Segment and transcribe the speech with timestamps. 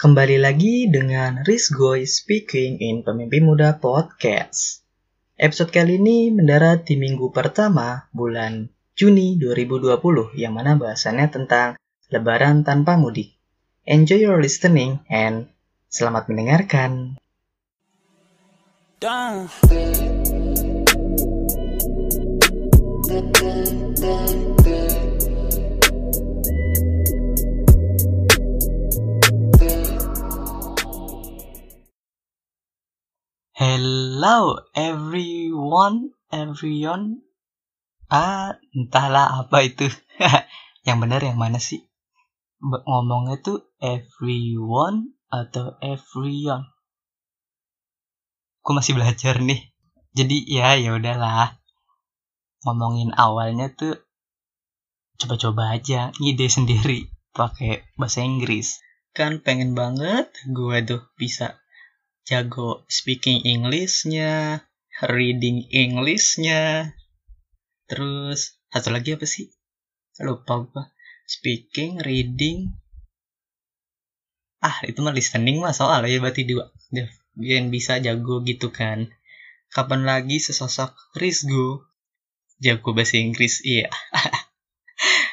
[0.00, 4.80] Kembali lagi dengan Rizgoy Speaking in Pemimpi Muda Podcast.
[5.36, 11.76] Episode kali ini mendarat di minggu pertama bulan Juni 2020 yang mana bahasannya tentang
[12.08, 13.36] Lebaran tanpa mudik.
[13.84, 15.52] Enjoy your listening and
[15.92, 17.20] selamat mendengarkan.
[19.04, 19.52] Damn.
[33.60, 37.20] Hello everyone, everyone.
[38.08, 39.84] Ah, entahlah apa itu.
[40.88, 41.84] yang benar yang mana sih?
[42.64, 46.72] Ngomongnya tuh everyone atau everyone.
[48.64, 49.76] Gue masih belajar nih.
[50.16, 51.60] Jadi ya ya udahlah.
[52.64, 54.00] Ngomongin awalnya tuh
[55.20, 58.80] coba-coba aja ngide sendiri pakai bahasa Inggris.
[59.12, 61.59] Kan pengen banget gue tuh bisa
[62.28, 64.64] jago speaking Englishnya,
[65.06, 66.92] reading Englishnya,
[67.88, 69.50] terus satu lagi apa sih?
[70.20, 70.84] Lupa gue.
[71.30, 72.74] Speaking, reading,
[74.60, 76.68] ah itu mah listening mah soal ya berarti dua.
[77.38, 79.08] Yang bisa jago gitu kan.
[79.70, 81.86] Kapan lagi sesosok Rizgo
[82.58, 83.62] jago bahasa Inggris?
[83.64, 83.88] Iya.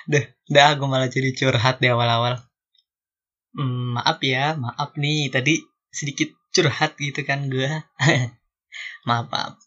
[0.08, 2.40] Dah, dah aku malah jadi curhat di awal-awal.
[3.52, 5.60] Hmm, maaf ya, maaf nih tadi
[5.92, 7.70] sedikit curhat gitu kan gue
[9.08, 9.62] maaf maaf.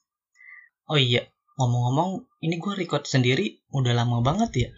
[0.90, 4.70] Oh iya ngomong-ngomong ini gue record sendiri udah lama banget ya.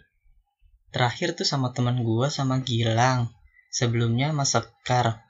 [0.93, 3.33] Terakhir tuh sama teman gue sama Gilang.
[3.73, 5.25] Sebelumnya Mas Sekar.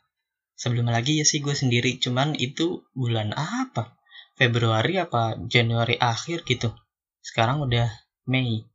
[0.60, 3.96] Sebelum lagi ya sih gue sendiri cuman itu bulan apa?
[4.36, 6.76] Februari apa Januari akhir gitu.
[7.24, 7.88] Sekarang udah
[8.28, 8.68] Mei.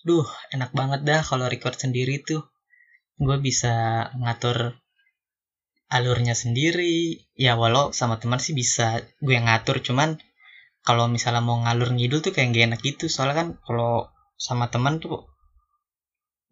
[0.00, 0.24] Duh
[0.56, 2.40] enak banget dah kalau record sendiri tuh.
[3.20, 4.80] Gue bisa ngatur
[5.92, 7.20] alurnya sendiri.
[7.36, 9.84] Ya walau sama teman sih bisa gue yang ngatur.
[9.84, 10.16] Cuman
[10.82, 13.12] kalau misalnya mau ngalur ngidul tuh kayak gak enak gitu.
[13.12, 14.08] Soalnya kan kalau
[14.40, 15.28] sama teman tuh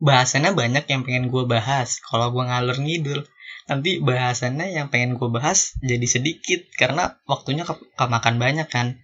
[0.00, 2.04] bahasannya banyak yang pengen gue bahas.
[2.04, 3.20] Kalau gue ngalur ngidul
[3.69, 6.60] nanti bahasannya yang pengen gue bahas jadi sedikit.
[6.76, 9.00] Karena waktunya ke kemakan banyak kan.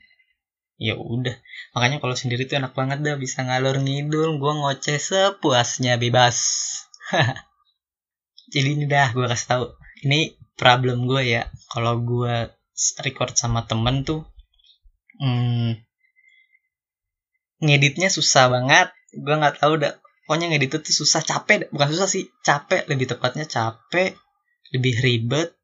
[0.76, 1.32] Ya udah.
[1.72, 4.36] Makanya kalau sendiri tuh enak banget dah bisa ngalur ngidul.
[4.36, 6.36] Gue ngoceh sepuasnya bebas.
[8.52, 9.64] Jadi ini dah gue kasih tahu
[10.04, 11.48] ini problem gue ya.
[11.72, 12.52] Kalau gue
[13.00, 14.24] record sama temen tuh
[15.20, 15.80] hmm,
[17.64, 18.92] ngeditnya susah banget.
[19.16, 19.96] Gue nggak tahu dah.
[20.26, 22.84] Pokoknya ngedit tuh susah capek bukan susah sih capek.
[22.90, 24.18] Lebih tepatnya capek
[24.74, 25.54] lebih ribet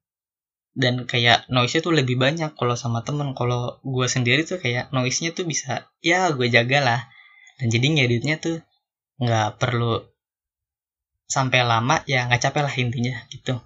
[0.72, 3.34] dan kayak noise-nya tuh lebih banyak kalau sama temen.
[3.34, 7.00] Kalau gue sendiri tuh kayak noise-nya tuh bisa ya gue jaga lah.
[7.60, 8.62] Dan jadi ngeditnya tuh
[9.20, 10.00] nggak perlu
[11.28, 13.56] sampai lama ya nggak capek lah intinya gitu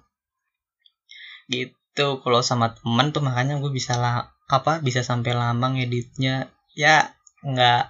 [1.47, 6.51] gitu kalau sama temen tuh makanya gue bisa lah apa bisa sampai lama ngeditnya.
[6.77, 7.83] Ya nggak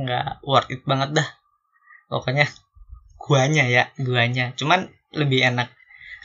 [0.00, 1.28] nggak worth it banget dah.
[2.08, 2.46] Pokoknya
[3.20, 4.52] guanya ya guanya.
[4.56, 5.72] Cuman lebih enak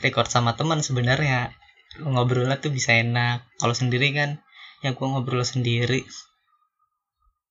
[0.00, 1.52] record sama teman sebenarnya.
[2.00, 3.44] Ngobrolnya tuh bisa enak.
[3.56, 4.40] Kalau sendiri kan
[4.84, 6.04] yang gue ngobrol sendiri.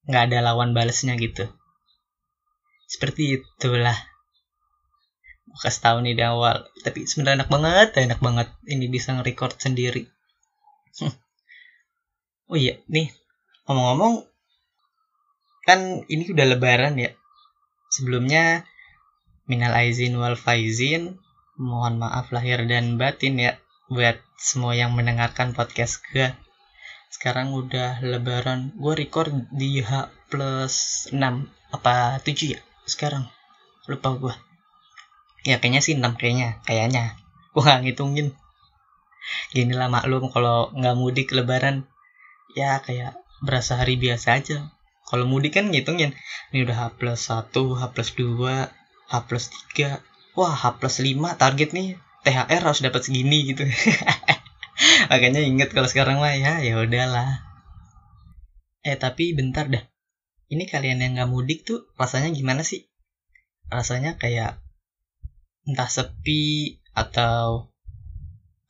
[0.05, 1.49] Nggak ada lawan balesnya gitu.
[2.85, 3.97] Seperti itulah
[5.61, 6.67] kasih tahu nih di awal.
[6.83, 10.07] Tapi sebenarnya enak banget enak banget ini bisa nge-record sendiri.
[12.45, 13.09] Oh iya nih
[13.65, 14.29] ngomong-ngomong
[15.65, 17.09] kan ini udah lebaran ya.
[17.89, 18.69] Sebelumnya
[19.49, 21.17] minal aizin wal faizin
[21.57, 23.57] mohon maaf lahir dan batin ya
[23.89, 26.33] buat semua yang mendengarkan podcast gue
[27.09, 31.17] sekarang udah lebaran gue record di H plus 6
[31.71, 32.59] apa 7 ya?
[32.83, 33.25] Sekarang
[33.87, 34.35] lupa gue
[35.45, 37.15] ya kayaknya sih 6 kayaknya kayaknya.
[37.53, 38.33] Gue gak ngitungin.
[39.53, 41.85] Gini lah maklum kalau nggak mudik lebaran
[42.57, 44.73] ya kayak berasa hari biasa aja.
[45.05, 46.17] Kalau mudik kan ngitungin.
[46.49, 48.69] Ini udah H plus 1 H plus 2
[49.05, 49.45] H plus
[49.77, 50.01] 3
[50.33, 52.01] wah H plus 5 target nih.
[52.25, 53.69] THR harus dapat segini gitu.
[55.13, 57.45] Makanya inget kalau sekarang mah ya ya udahlah.
[58.81, 59.85] Eh tapi bentar dah.
[60.49, 62.89] Ini kalian yang nggak mudik tuh rasanya gimana sih?
[63.69, 64.64] Rasanya kayak
[65.65, 67.73] entah sepi atau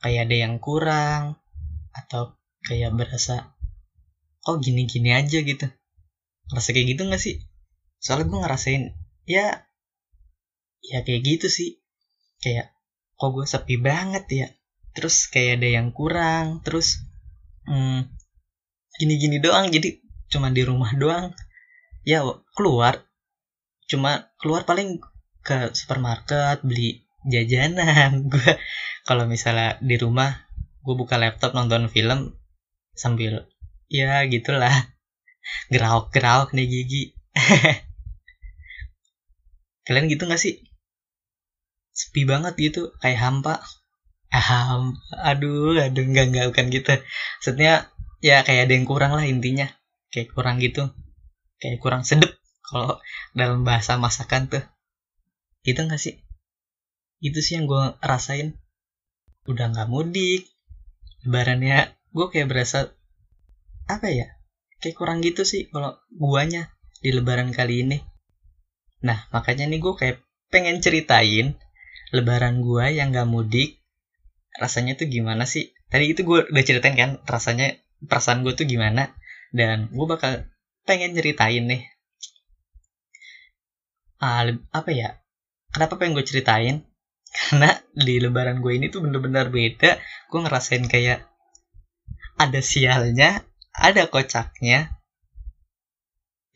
[0.00, 1.36] kayak ada yang kurang
[1.92, 3.56] atau kayak berasa
[4.42, 5.42] kok gini-gini aja?
[5.42, 5.66] gitu.
[6.50, 7.36] Ngerasa kayak gitu gak sih?
[8.00, 8.82] Soalnya gue ngerasain
[9.26, 9.66] ya
[10.80, 11.82] ya kayak gitu sih.
[12.40, 12.72] Kayak
[13.18, 14.46] kok gue sepi banget ya?
[14.94, 17.02] Terus kayak ada yang kurang terus
[17.66, 18.06] hmm,
[18.96, 19.68] gini-gini doang.
[19.68, 20.00] Jadi
[20.30, 21.34] cuma di rumah doang.
[22.06, 22.22] Ya
[22.54, 23.02] keluar.
[23.90, 25.02] Cuma keluar paling
[25.46, 28.26] ke supermarket beli jajanan.
[28.32, 28.58] Gue
[29.06, 30.34] kalau misalnya di rumah
[30.82, 32.34] gue buka laptop nonton film
[32.98, 33.46] sambil
[33.86, 34.74] ya gitulah.
[35.72, 37.14] Gerauk gerauk nih gigi.
[39.86, 40.58] Kalian gitu gak sih?
[41.94, 43.62] Sepi banget gitu kayak hampa.
[44.34, 44.82] Ah,
[45.22, 46.98] aduh aduh enggak enggak bukan gitu.
[47.38, 49.70] Maksudnya ya kayak ada yang kurang lah intinya.
[50.10, 50.90] Kayak kurang gitu.
[51.62, 52.34] Kayak kurang sedep
[52.66, 52.98] kalau
[53.38, 54.66] dalam bahasa masakan tuh
[55.66, 56.22] gitu gak sih?
[57.18, 58.54] Itu sih yang gue rasain.
[59.50, 60.46] Udah nggak mudik
[61.26, 61.90] lebarannya.
[62.14, 62.94] Gue kayak berasa
[63.90, 64.30] apa ya?
[64.78, 66.70] Kayak kurang gitu sih kalau guanya
[67.00, 67.98] di lebaran kali ini.
[69.02, 70.16] Nah makanya nih gue kayak
[70.50, 71.58] pengen ceritain
[72.14, 73.82] lebaran gua yang gak mudik
[74.56, 75.74] rasanya tuh gimana sih?
[75.90, 77.76] Tadi itu gue udah ceritain kan rasanya
[78.06, 79.12] perasaan gue tuh gimana?
[79.50, 80.46] Dan gue bakal
[80.86, 81.82] pengen ceritain nih.
[84.16, 85.20] Uh, apa ya
[85.76, 86.80] kenapa pengen gue ceritain?
[87.36, 90.00] Karena di lebaran gue ini tuh bener-bener beda.
[90.32, 91.28] Gue ngerasain kayak
[92.40, 93.44] ada sialnya
[93.76, 94.96] ada kocaknya.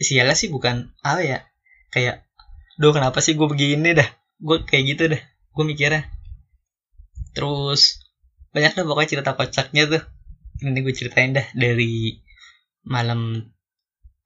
[0.01, 1.39] Sialnya sih bukan apa ya?
[1.93, 2.25] Kayak
[2.81, 4.09] Duh kenapa sih gue begini dah?
[4.41, 5.21] Gue kayak gitu dah.
[5.53, 6.09] Gue mikirnya.
[7.37, 8.01] Terus
[8.51, 10.03] Banyak dah pokoknya cerita kocaknya tuh.
[10.61, 12.19] Ini gue ceritain dah dari
[12.85, 13.39] Malam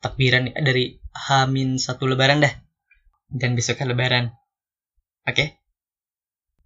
[0.00, 0.96] Takbiran Dari
[1.28, 2.54] Hamin satu lebaran dah.
[3.28, 4.32] Dan besoknya lebaran
[5.24, 5.48] Oke okay?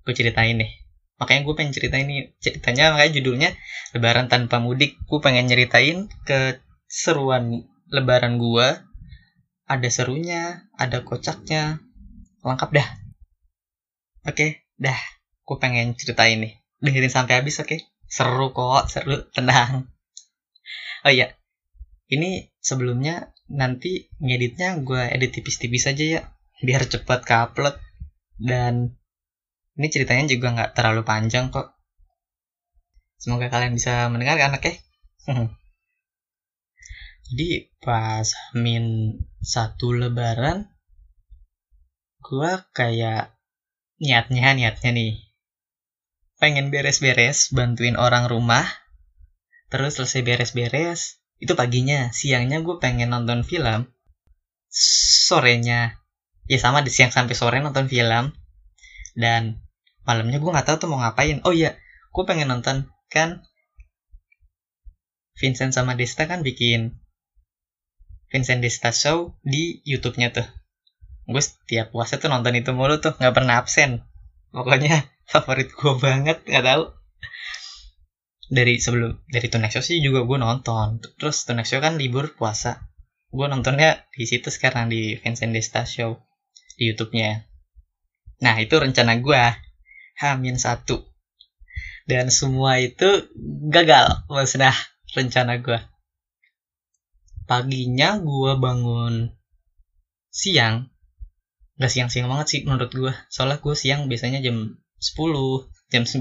[0.06, 0.72] Gue ceritain nih
[1.18, 3.50] Makanya gue pengen ceritain ini Ceritanya makanya judulnya
[3.94, 8.88] Lebaran tanpa mudik Gue pengen nyeritain Keseruan lebaran gue
[9.68, 11.84] ada serunya, ada kocaknya,
[12.40, 12.88] lengkap dah.
[14.24, 14.96] Oke, dah.
[15.44, 16.56] Gue pengen cerita ini.
[16.80, 17.76] Dengerin sampai habis, oke?
[18.08, 19.92] Seru kok, seru, tenang.
[21.04, 21.36] Oh iya,
[22.08, 26.20] ini sebelumnya nanti ngeditnya gue edit tipis-tipis aja ya,
[26.64, 27.76] biar cepat ke upload.
[28.38, 28.94] Dan
[29.78, 31.74] ini ceritanya juga nggak terlalu panjang kok.
[33.18, 34.72] Semoga kalian bisa mendengarkan, oke?
[37.28, 38.24] Jadi pas
[38.56, 39.14] min
[39.44, 40.64] satu lebaran
[42.28, 43.32] gue kayak
[43.96, 45.12] niatnya niatnya nih
[46.36, 48.68] pengen beres-beres bantuin orang rumah
[49.72, 53.88] terus selesai beres-beres itu paginya siangnya gue pengen nonton film
[54.68, 55.96] sorenya
[56.48, 58.32] ya sama di siang sampai sore nonton film
[59.14, 59.60] dan
[60.08, 61.76] malamnya gue nggak tahu tuh mau ngapain oh iya
[62.10, 63.44] gue pengen nonton kan
[65.38, 66.98] Vincent sama Desta kan bikin
[68.28, 70.44] Vincent Desta Show di YouTube-nya tuh.
[71.24, 74.04] Gue setiap puasa tuh nonton itu mulu tuh, nggak pernah absen.
[74.52, 76.82] Pokoknya favorit gue banget, nggak tahu.
[78.48, 81.00] Dari sebelum dari Tunex Show sih juga gue nonton.
[81.16, 82.84] Terus Tunex Show kan libur puasa.
[83.32, 86.27] Gue nontonnya di situ sekarang di Vincent Desta Show
[86.78, 87.42] di YouTube-nya.
[88.38, 89.42] Nah itu rencana gue
[90.22, 91.02] Hamin satu.
[92.06, 93.28] Dan semua itu
[93.68, 94.24] gagal.
[94.30, 94.72] Maksudnya
[95.12, 95.78] rencana gue
[97.48, 99.32] paginya gue bangun
[100.28, 100.92] siang.
[101.80, 106.20] Gak siang-siang banget sih menurut gue soalnya gue siang biasanya jam 10 jam 9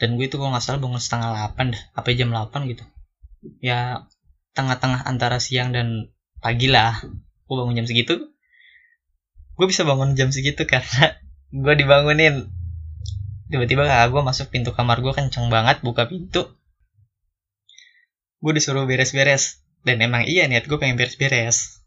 [0.00, 1.28] dan gue itu gue nggak salah bangun setengah
[1.58, 2.84] 8 dah apa jam 8 gitu.
[3.58, 4.06] Ya
[4.54, 7.02] tengah-tengah antara siang dan pagi lah.
[7.50, 8.29] Gue bangun jam segitu
[9.60, 11.20] gue bisa bangun jam segitu karena
[11.52, 12.48] gue dibangunin.
[13.52, 16.56] Tiba-tiba kakak gue masuk pintu kamar gue kenceng banget buka pintu.
[18.40, 19.60] Gue disuruh beres-beres.
[19.84, 21.84] Dan emang iya niat gue pengen beres-beres.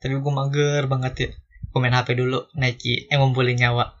[0.00, 1.28] Tapi gue mager banget ya.
[1.68, 3.92] Gue main hp dulu naiki eh ngumpulin nyawa.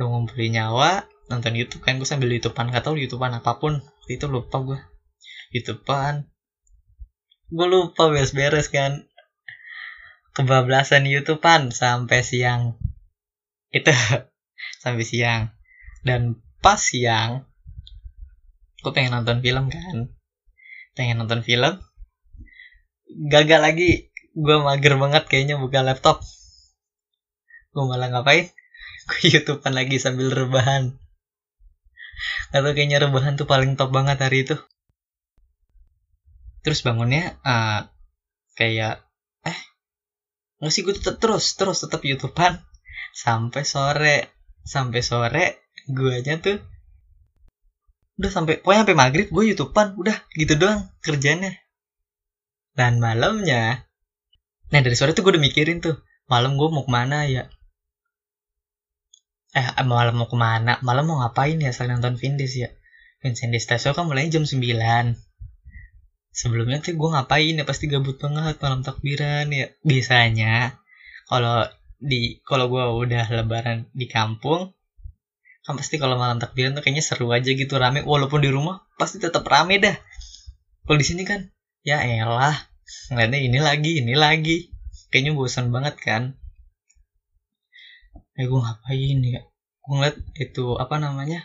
[0.00, 2.72] Udah ngumpulin nyawa nonton YouTube kan gue sambil YouTubean.
[2.72, 3.84] Gak tau YouTubean apa pun.
[4.08, 4.80] Itu lupa gue
[5.52, 6.24] YouTubean.
[7.52, 9.04] Gue lupa beres-beres kan
[10.38, 12.78] kebablasan YouTubean sampai siang.
[13.74, 13.90] Itu
[14.82, 15.50] sampai siang.
[16.06, 17.42] Dan pas siang
[18.78, 20.14] gue pengen nonton film kan.
[20.94, 21.82] Pengen nonton film.
[23.10, 24.14] Gagal lagi.
[24.38, 26.22] Gue mager banget kayaknya buka laptop.
[27.74, 28.46] Gue malah ngapain?
[29.10, 30.94] Gue youtubean lagi sambil rebahan.
[32.54, 34.54] Atau kayaknya rebahan tuh paling top banget hari itu.
[36.62, 37.90] Terus bangunnya uh,
[38.54, 39.02] kayak
[39.42, 39.58] eh
[40.58, 42.58] nggak sih gue tetap terus terus tetap youtubean
[43.14, 44.16] sampai sore
[44.66, 45.44] sampai sore
[45.86, 46.58] gue aja tuh
[48.18, 51.54] udah sampai pokoknya sampai maghrib gue youtubean udah gitu doang kerjanya
[52.78, 53.90] dan malamnya,
[54.70, 55.98] nah dari sore tuh gue udah mikirin tuh,
[56.30, 57.50] malam gue mau ke mana ya?
[59.50, 60.78] Eh, malam mau ke mana?
[60.86, 62.70] Malam mau ngapain ya selain nonton Vindis ya?
[63.18, 63.50] Vincent
[63.82, 64.62] Show kan mulai jam 9
[66.38, 67.66] Sebelumnya tuh gue ngapain ya?
[67.66, 69.74] Pasti gabut banget malam takbiran ya.
[69.82, 70.78] Biasanya
[71.26, 71.66] kalau
[71.98, 74.70] di kalau gue udah lebaran di kampung
[75.66, 78.06] kan pasti kalau malam takbiran tuh kayaknya seru aja gitu rame.
[78.06, 79.98] Walaupun di rumah pasti tetap rame dah.
[80.86, 81.42] Kalau di sini kan
[81.82, 82.54] ya elah
[83.10, 84.70] ngeliatnya ini lagi ini lagi.
[85.10, 86.38] Kayaknya bosan banget kan.
[88.38, 89.42] Eh gue ngapain ya?
[89.82, 91.42] Gue ngeliat itu apa namanya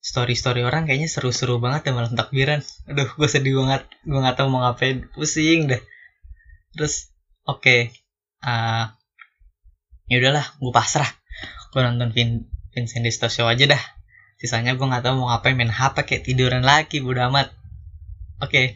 [0.00, 2.64] story story orang kayaknya seru-seru banget ya malam takbiran.
[2.88, 3.84] Aduh gue sedih banget.
[4.02, 5.06] Gue nggak tahu mau ngapain.
[5.12, 5.80] Pusing deh.
[6.74, 7.12] Terus
[7.44, 7.60] oke.
[7.60, 7.80] Okay,
[8.44, 8.90] uh,
[10.08, 11.08] ya udahlah gue pasrah.
[11.70, 13.82] Gue nonton Vin Vincent Disto Show aja dah.
[14.40, 17.52] Sisanya gue nggak tahu mau ngapain main HP kayak tiduran lagi bodo amat.
[18.40, 18.50] Oke.
[18.50, 18.66] Okay.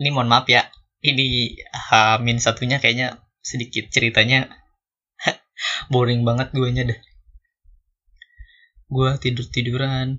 [0.00, 0.68] ini mohon maaf ya.
[1.00, 4.52] Ini uh, min satunya kayaknya sedikit ceritanya
[5.92, 7.00] boring banget gue nya deh
[8.90, 10.18] gue tidur tiduran.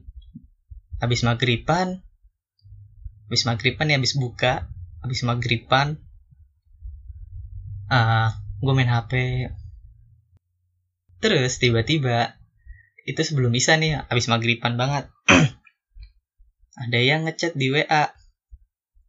[1.04, 2.02] Habis maghriban
[3.28, 4.72] habis maghriban ya habis buka.
[5.04, 6.00] Habis maghriban
[7.92, 9.14] ah, gue main HP
[11.22, 12.34] terus tiba-tiba
[13.06, 15.06] itu sebelum bisa nih habis maghriban banget.
[16.88, 18.10] Ada yang ngechat di WA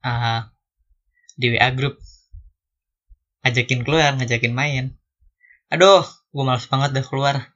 [0.04, 0.40] uh,
[1.36, 1.96] di WA grup
[3.46, 4.84] ngajakin keluar ngajakin main.
[5.72, 7.51] Aduh gue males banget dah keluar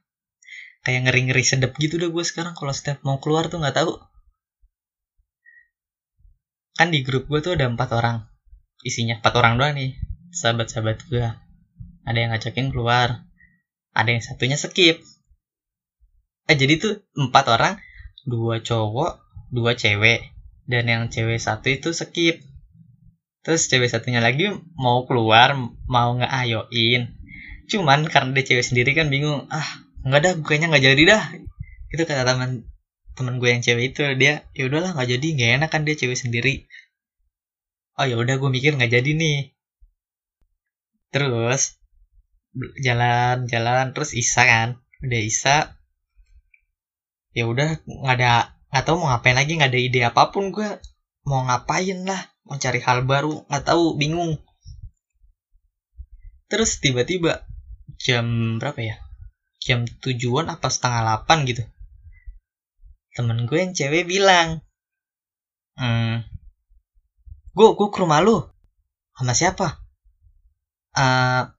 [0.87, 2.55] kayak ngeri ngeri sedep gitu dah gue sekarang.
[2.55, 3.99] Kalau setiap mau keluar tuh nggak tahu.
[6.79, 8.23] Kan di grup gue tuh ada empat orang.
[8.87, 9.99] Isinya empat orang doang nih
[10.31, 11.27] sahabat sahabat gue
[12.07, 13.27] ada yang ngajakin keluar
[13.91, 15.03] ada yang satunya skip.
[16.47, 17.75] Eh jadi tuh empat orang
[18.23, 19.19] dua cowok
[19.51, 20.31] dua cewek.
[20.67, 22.39] Dan yang cewek satu itu skip.
[23.43, 25.51] Terus cewek satunya lagi mau keluar
[25.83, 27.11] mau ngeayoin.
[27.67, 31.23] Cuman karena dia cewek sendiri kan bingung ah nggak dah kayaknya nggak jadi dah.
[31.91, 32.63] Itu kata teman
[33.17, 36.15] teman gue yang cewek itu dia ya udahlah nggak jadi nggak enak kan dia cewek
[36.15, 36.69] sendiri.
[37.97, 39.37] Oh ya udah gue mikir nggak jadi nih.
[41.11, 41.75] Terus
[42.81, 44.69] jalan jalan terus Isa kan
[45.03, 45.57] udah Isa
[47.37, 50.69] ya udah nggak ada nggak tahu mau ngapain lagi nggak ada ide apa pun gue
[51.27, 54.39] mau ngapain lah mau cari hal baru nggak tahu bingung.
[56.47, 57.43] Terus tiba-tiba
[57.99, 59.06] jam berapa ya
[59.67, 61.63] jam tujuan apa setengah delapan gitu.
[63.11, 64.63] Temen gue yang cewek bilang
[65.75, 66.23] hmm,
[67.51, 68.47] gue gue ke rumah lu?
[69.19, 69.83] Sama siapa?
[70.95, 71.51] Uh,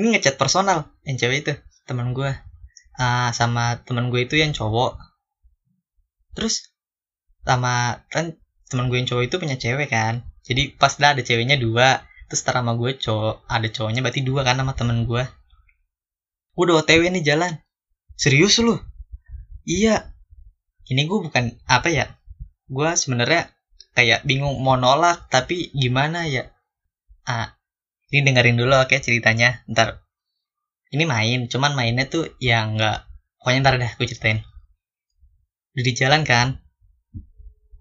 [0.00, 1.52] ini ngechat personal yang cewek itu
[1.84, 2.32] temen gue.
[2.96, 4.96] Uh, sama temen gue itu yang cowok.
[6.32, 6.72] Terus
[7.44, 8.40] sama kan
[8.72, 10.24] teman gue yang cowok itu punya cewek kan?
[10.40, 12.00] Jadi pas lah ada ceweknya dua
[12.32, 15.20] terus sama gue cowok ada cowoknya berarti dua kan sama temen gue
[16.56, 17.58] udah otw nih jalan.
[18.16, 18.76] Serius lu?
[19.64, 20.12] Iya.
[20.88, 22.06] Ini gue bukan apa ya
[22.72, 23.52] gue sebenarnya
[23.92, 26.48] kayak bingung mau nolak tapi gimana ya?
[27.28, 27.54] Ah
[28.12, 29.64] ini dengerin dulu oke ceritanya.
[29.68, 30.00] Ntar.
[30.92, 33.08] Ini main cuman mainnya tuh ya nggak
[33.40, 34.40] pokoknya ntar deh gue ceritain.
[35.72, 36.60] Udah di jalan kan?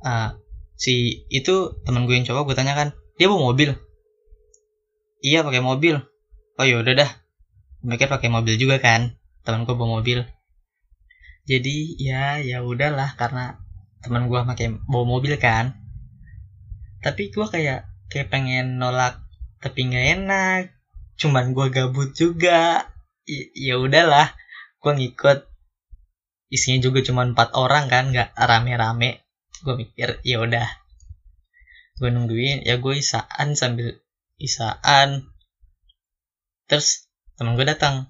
[0.01, 0.34] Uh,
[0.80, 3.75] si itu temen gue yang cowok gue tanya kan dia bawa mobil?
[5.22, 6.00] Iya pakai mobil.
[6.60, 7.12] Oh ya udah dah
[7.82, 9.18] mereka pakai mobil juga kan.
[9.42, 10.22] Temen gue bawa mobil.
[11.50, 13.58] Jadi ya ya udahlah karena
[14.06, 15.78] teman gue pakai bawa mobil kan.
[17.02, 19.26] Tapi gue kayak kayak pengen nolak
[19.58, 20.64] tapi nggak enak.
[21.18, 22.86] Cuman gue gabut juga.
[23.58, 24.34] Ya udahlah.
[24.82, 25.50] Gue ngikut.
[26.52, 29.26] Isinya juga cuma empat orang kan nggak rame-rame.
[29.66, 30.68] Gue mikir ya udah.
[31.98, 34.02] Gue nungguin ya gue isaan sambil
[34.42, 35.30] isaan.
[36.70, 37.11] Terus
[37.42, 38.06] temen gue datang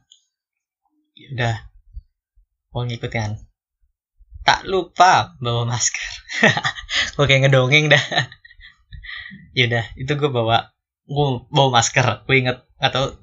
[1.16, 1.56] ya udah
[2.76, 3.40] gue ngikut kan
[4.44, 6.12] tak lupa bawa masker
[7.16, 8.04] gue kayak ngedongeng dah
[9.56, 10.76] ya udah itu gue bawa
[11.08, 13.16] gue bawa masker gue inget atau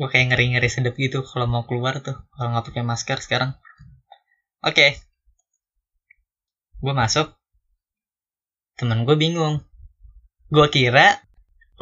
[0.00, 3.52] gue kayak ngeri ngeri sedep gitu kalau mau keluar tuh kalau nggak pakai masker sekarang
[4.62, 4.78] Oke.
[4.78, 4.90] Okay.
[6.78, 7.34] Gue masuk.
[8.78, 9.66] Temen gue bingung.
[10.54, 11.18] Gue kira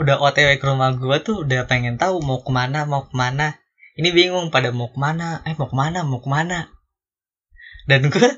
[0.00, 3.60] udah otw ke rumah gue tuh udah pengen tahu mau ke mana mau ke mana.
[4.00, 5.45] Ini bingung pada mau ke mana.
[5.45, 6.00] Eh mau ke mana?
[6.09, 6.73] Mau ke mana.
[7.85, 8.28] Dan gue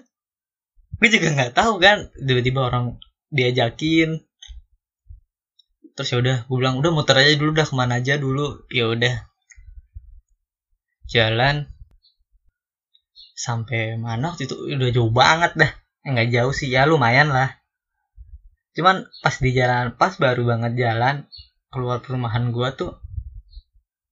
[0.98, 2.10] gue juga nggak tahu kan.
[2.18, 2.98] Tiba-tiba orang
[3.30, 4.26] diajakin.
[5.94, 8.66] Terus ya udah gue bilang udah muter aja dulu dah ke mana aja dulu.
[8.74, 9.22] Ya udah.
[11.06, 11.70] Jalan.
[13.38, 14.34] Sampai mana?
[14.34, 15.70] Waktu itu udah jauh banget dah.
[16.02, 16.74] Nggak jauh sih.
[16.74, 17.62] Ya lumayan lah.
[18.74, 21.30] Cuman pas di jalan pas baru banget jalan
[21.70, 22.98] keluar perumahan gua tuh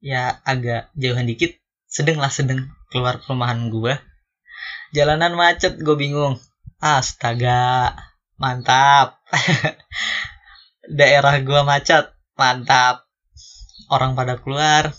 [0.01, 1.57] ya agak jauhan dikit.
[1.87, 2.73] Sedeng lah sedeng.
[2.91, 4.01] Keluar perumahan gua.
[4.91, 6.41] Jalanan macet gue bingung.
[6.83, 7.95] Astaga
[8.41, 9.21] mantap.
[10.99, 13.07] Daerah gua macet mantap.
[13.93, 14.91] Orang pada keluar.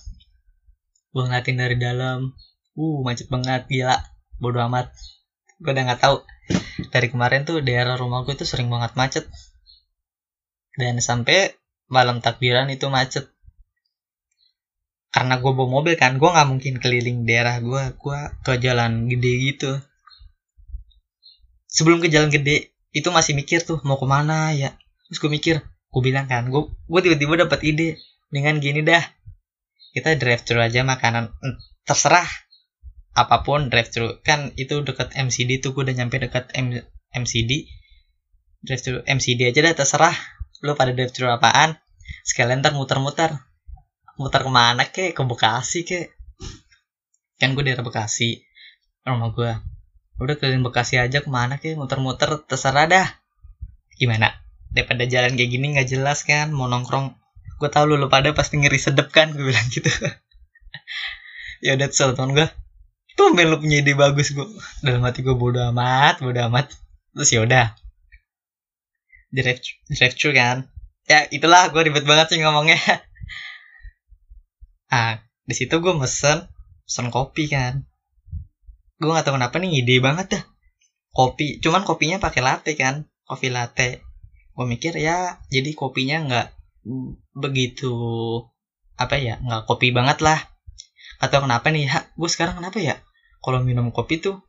[1.11, 2.31] Gue ngeliatin dari dalam.
[2.77, 3.99] Uh macet banget gila.
[4.39, 4.93] Bodo amat.
[5.59, 6.23] Gue udah nggak tahu.
[6.91, 9.25] Dari kemarin tuh daerah rumah gue tuh sering banget macet.
[10.79, 11.51] Dan sampai
[11.91, 13.27] malam takbiran itu macet
[15.11, 19.33] karena gue bawa mobil kan gue nggak mungkin keliling daerah gue gue ke jalan gede
[19.51, 19.71] gitu.
[21.67, 24.71] Sebelum ke jalan gede itu masih mikir tuh mau ke mana ya?
[25.11, 27.99] Terus gue mikir gue bilang kan gue tiba-tiba dapat ide
[28.31, 29.03] dengan gini dah
[29.91, 31.35] kita drive thru aja makanan
[31.83, 32.27] terserah
[33.11, 34.07] apa pun drive thru.
[34.23, 36.79] Kan itu dekat MCD tuh gue udah nyampe dekat M
[37.11, 37.67] MCD
[38.63, 40.15] drive thru MCD aja dah terserah
[40.63, 41.75] lu pada drive thru apaan?
[42.23, 43.35] Sekalian ntar muter-muter
[44.17, 45.11] muter ke mana kek?
[45.15, 46.11] Ke Bekasi kek.
[47.39, 48.41] Kan gue daerah Bekasi.
[49.07, 49.51] Rumah gue
[50.21, 51.75] udah keliling Bekasi aja ke mana kek?
[51.77, 53.07] Muter-muter terserah dah.
[53.95, 54.31] Gimana?
[54.71, 56.51] Daripada jalan kayak gini nggak jelas kan?
[56.51, 57.15] Mau nongkrong.
[57.61, 59.31] Gue tau lu, lu pada pasti ngeri sedep kan?
[59.31, 59.89] Gue bilang gitu.
[61.61, 62.49] Ya udah tuh teman gue
[63.13, 64.49] tuh lu punya ide bagus gue
[64.81, 66.73] dalam hati gue bodo amat bodo amat.
[67.13, 67.65] Terus ya udah.
[69.29, 70.65] Drive thru kan?
[71.05, 72.81] Ya itulah gue ribet banget sih ngomongnya
[74.91, 76.51] ah di situ gue mesen
[76.85, 77.87] mesen kopi kan.
[78.99, 80.43] Gue gak tahu kenapa nih ide banget dah.
[81.15, 84.03] Kopi cuman kopinya pakai latte kan kopi latte.
[84.53, 86.47] Gue mikir ya jadi kopinya nggak
[87.33, 87.93] begitu
[88.99, 90.39] apa ya nggak kopi banget lah.
[91.23, 92.99] Atau kenapa nih ya gue sekarang kenapa ya
[93.39, 94.43] kalau minum kopi tuh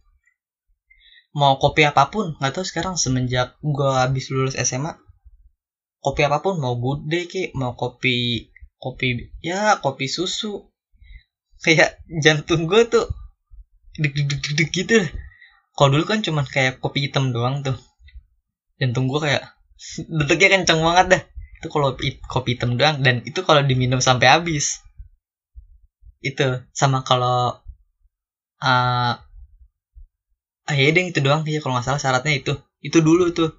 [1.32, 5.00] mau kopi apa pun nggak tahu sekarang semenjak gue habis lulus SMA
[6.04, 8.51] kopi apa pun mau good day ke mau kopi
[8.82, 10.66] kopi ya kopi susu.
[11.62, 13.06] Kayak jantung gue tuh
[13.94, 14.98] deg deg deg deg gitu.
[15.78, 17.78] Kalau dulu kan cuman kayak kopi hitam doang tuh.
[18.82, 19.54] Jantung gue kayak
[20.18, 21.22] detiknya kenceng banget dah.
[21.62, 21.94] Itu kalau
[22.26, 23.06] kopi hitam doang.
[23.06, 24.82] Dan itu kalau diminum sampai habis.
[26.18, 26.66] Itu.
[26.74, 27.62] Sama kalau
[28.58, 29.14] uh,
[30.66, 31.46] ah ya deh itu doang.
[31.46, 32.58] Ya kalau nggak salah syaratnya itu.
[32.82, 33.54] Itu dulu tuh.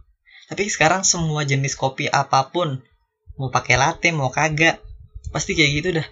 [0.51, 2.83] Tapi sekarang semua jenis kopi apa pun
[3.39, 4.77] mau pakai latte mau kagak
[5.33, 6.07] pasti kayak gitu dah.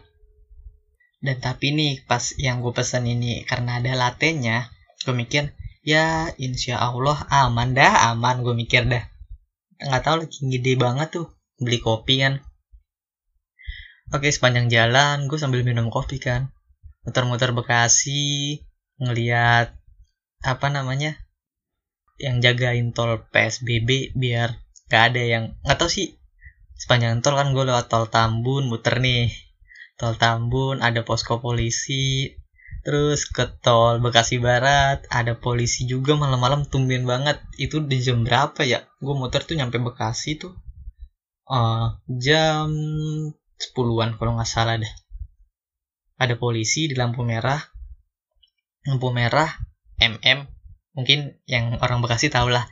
[1.22, 4.74] Dan tapi nih pas yang gue pesen ini karena ada latenya
[5.06, 5.54] gue mikir
[5.86, 9.06] ya insya Allah aman dah aman gue mikir dah.
[9.78, 11.30] Nggak tahu lagi gede banget tuh
[11.62, 12.42] beli kopi kan.
[14.12, 16.50] Oke sepanjang jalan gue sambil minum kopi kan.
[17.06, 18.58] Muter-muter Bekasi
[18.98, 19.74] ngeliat
[20.42, 21.22] apa namanya
[22.22, 24.58] yang jagain tol PSBB biar
[24.90, 26.21] gak ada yang nggak tahu sih
[26.82, 29.30] sepanjang tol kan gue lewat tol Tambun muter nih.
[30.02, 32.34] Tol Tambun ada posko polisi
[32.82, 37.38] terus ke tol Bekasi Barat ada polisi juga malam-malam tumben banget.
[37.62, 38.90] Itu di jam berapa ya?
[38.98, 40.58] Gue muter tuh nyampe Bekasi tuh.
[41.46, 42.74] Uh, jam
[43.62, 44.94] 10-an kalau nggak salah deh.
[46.18, 47.62] Ada polisi di lampu merah.
[48.90, 49.54] Lampu merah
[50.02, 50.50] MM
[50.98, 52.66] mungkin yang orang Bekasi tau lah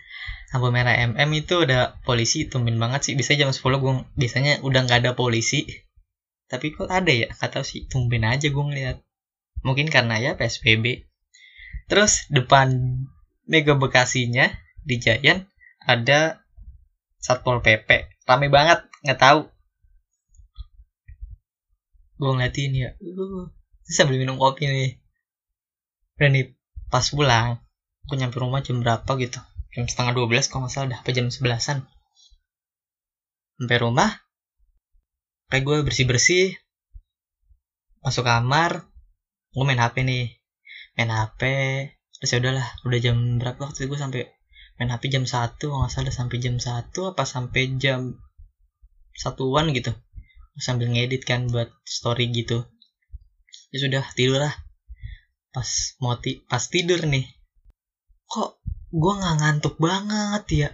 [0.49, 3.13] lampu merah MM itu ada polisi tumben banget sih.
[3.13, 5.69] Bisa jam 10 gue biasanya udah nggak ada polisi.
[6.49, 7.29] Tapi kok ada ya?
[7.29, 7.85] Kata sih.
[7.85, 8.97] Tumben aja gue ngeliat.
[9.61, 11.05] Mungkin karena ya PSBB
[11.89, 12.69] terus depan
[13.49, 14.45] Mega Bekasinya
[14.85, 15.49] di Giant
[15.83, 16.45] ada
[17.21, 18.85] Satpol PP rame banget.
[19.05, 19.41] Nggak tahu.
[22.17, 23.53] Gue ngeliatin ya uh,
[23.85, 24.97] sambil minum kopi nih.
[26.17, 26.57] Dan nih
[26.89, 27.61] pas pulang
[28.09, 29.37] aku nyampe rumah jam berapa gitu
[29.75, 31.85] jam setengah dua belas kalau nggak salah dah apa jam sebelasan.
[33.59, 34.09] Sampai rumah
[35.49, 36.45] kayak gue bersih bersih
[37.99, 38.87] masuk kamar
[39.53, 40.37] gue main hp nih.
[40.97, 41.41] Main hp
[42.19, 44.21] terus ya udahlah udah jam berapa waktu gue sampai
[44.79, 48.15] main hp jam satu nggak salah sampai jam satu apa sampai jam
[49.13, 49.91] satuan gitu.
[50.59, 52.67] Sambil ngedit kan buat story gitu.
[53.71, 54.55] Ya sudah tidur lah
[55.49, 57.25] pas mau ti pas tidur nih.
[58.29, 58.58] Kok
[58.89, 60.69] gue nggak ngantuk banget ya.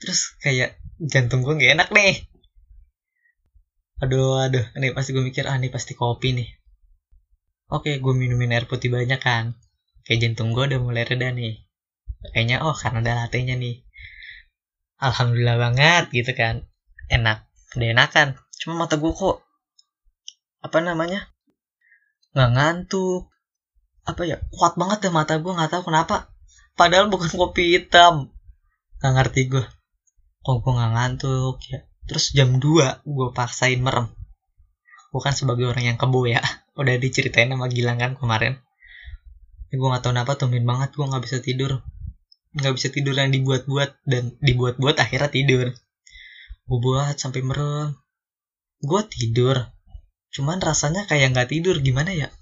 [0.00, 2.28] Terus kayak jantung gue gak enak nih.
[4.04, 4.64] Aduh aduh.
[4.76, 6.48] Ini pasti gue mikir ah ini pasti kopi nih.
[7.72, 9.56] Oke gue minumin air putih banyak kan.
[10.04, 11.64] Kayak jantung gue udah mulai reda nih.
[12.32, 13.84] Kayaknya oh karena ada latenya nih.
[15.00, 16.68] Alhamdulillah banget gitu kan.
[17.08, 18.28] Enak udah enakan.
[18.60, 19.40] Cuma mata gue kok
[20.60, 21.32] apa namanya
[22.36, 23.32] nggak ngantuk.
[24.04, 26.32] Apa ya kuat banget deh mata gue nggak tahu kenapa
[26.78, 28.30] padahal bukan kopi hitam.
[29.00, 29.64] Nggak ngerti gue
[30.40, 31.78] kok gue nggak ngantuk ya?
[32.08, 34.08] Terus jam 2 gue paksain merem.
[35.12, 36.40] Bukan sebagai orang yang kebo ya.
[36.80, 38.56] Udah diceritain sama Gilang kan kemarin.
[39.70, 41.84] Ya, gue nggak tahu kenapa tumben banget gue nggak bisa tidur.
[42.56, 45.66] Nggak bisa tidur yang dibuat-buat dan dibuat-buat akhirnya tidur.
[46.66, 47.94] Gue buat sampai merem.
[48.80, 49.70] Gue tidur.
[50.34, 51.78] Cuman rasanya kayak nggak tidur.
[51.78, 52.32] Gimana ya?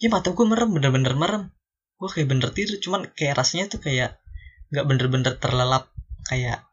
[0.00, 1.42] Ya mata gue merem bener-bener merem
[1.96, 4.20] gue kayak bener tidur cuman kayak rasanya tuh kayak
[4.68, 5.88] nggak bener-bener terlelap
[6.26, 6.66] kayak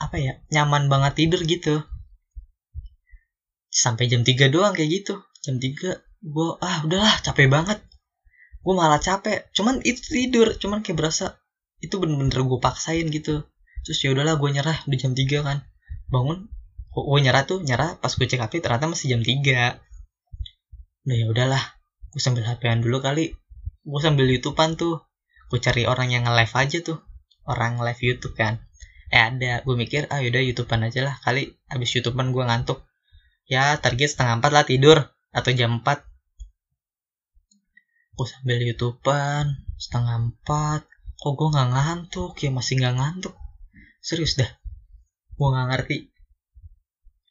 [0.00, 1.84] apa ya nyaman banget tidur gitu.
[3.70, 5.20] Sampai jam 3 doang kayak gitu.
[5.44, 7.78] Jam 3 gue ah udahlah capek banget.
[8.60, 9.48] Gue malah capek.
[9.54, 11.38] Cuman itu tidur cuman kayak berasa
[11.80, 13.46] itu bener-bener gue paksain gitu.
[13.86, 15.58] Terus ya udahlah gue nyerah di jam 3 kan.
[16.10, 16.48] Bangun
[16.90, 18.00] gue nyerah tuh nyerah.
[18.00, 19.90] Pas gue cek HP ternyata masih jam 3
[21.00, 21.62] udah ya udahlah
[22.12, 23.32] gue sambil HPan dulu kali
[23.84, 25.00] gue sambil YouTubean tuh.
[25.50, 26.98] Gue cari orang yang nge-live aja tuh.
[27.48, 28.62] Orang live YouTube kan.
[29.10, 29.64] Eh ada.
[29.66, 31.14] Gue mikir ah yaudah YouTubean aja lah.
[31.24, 32.84] Kali habis YouTubean gue ngantuk.
[33.50, 34.98] Ya target setengah empat lah tidur.
[35.30, 36.10] Atau jam 4
[38.20, 40.84] gue sambil YouTubean setengah empat.
[41.16, 42.32] Kok gue nggak ngantuk?
[42.44, 43.34] Ya masih nggak ngantuk.
[44.04, 44.50] Serius dah.
[45.40, 45.96] Gue nggak ngerti.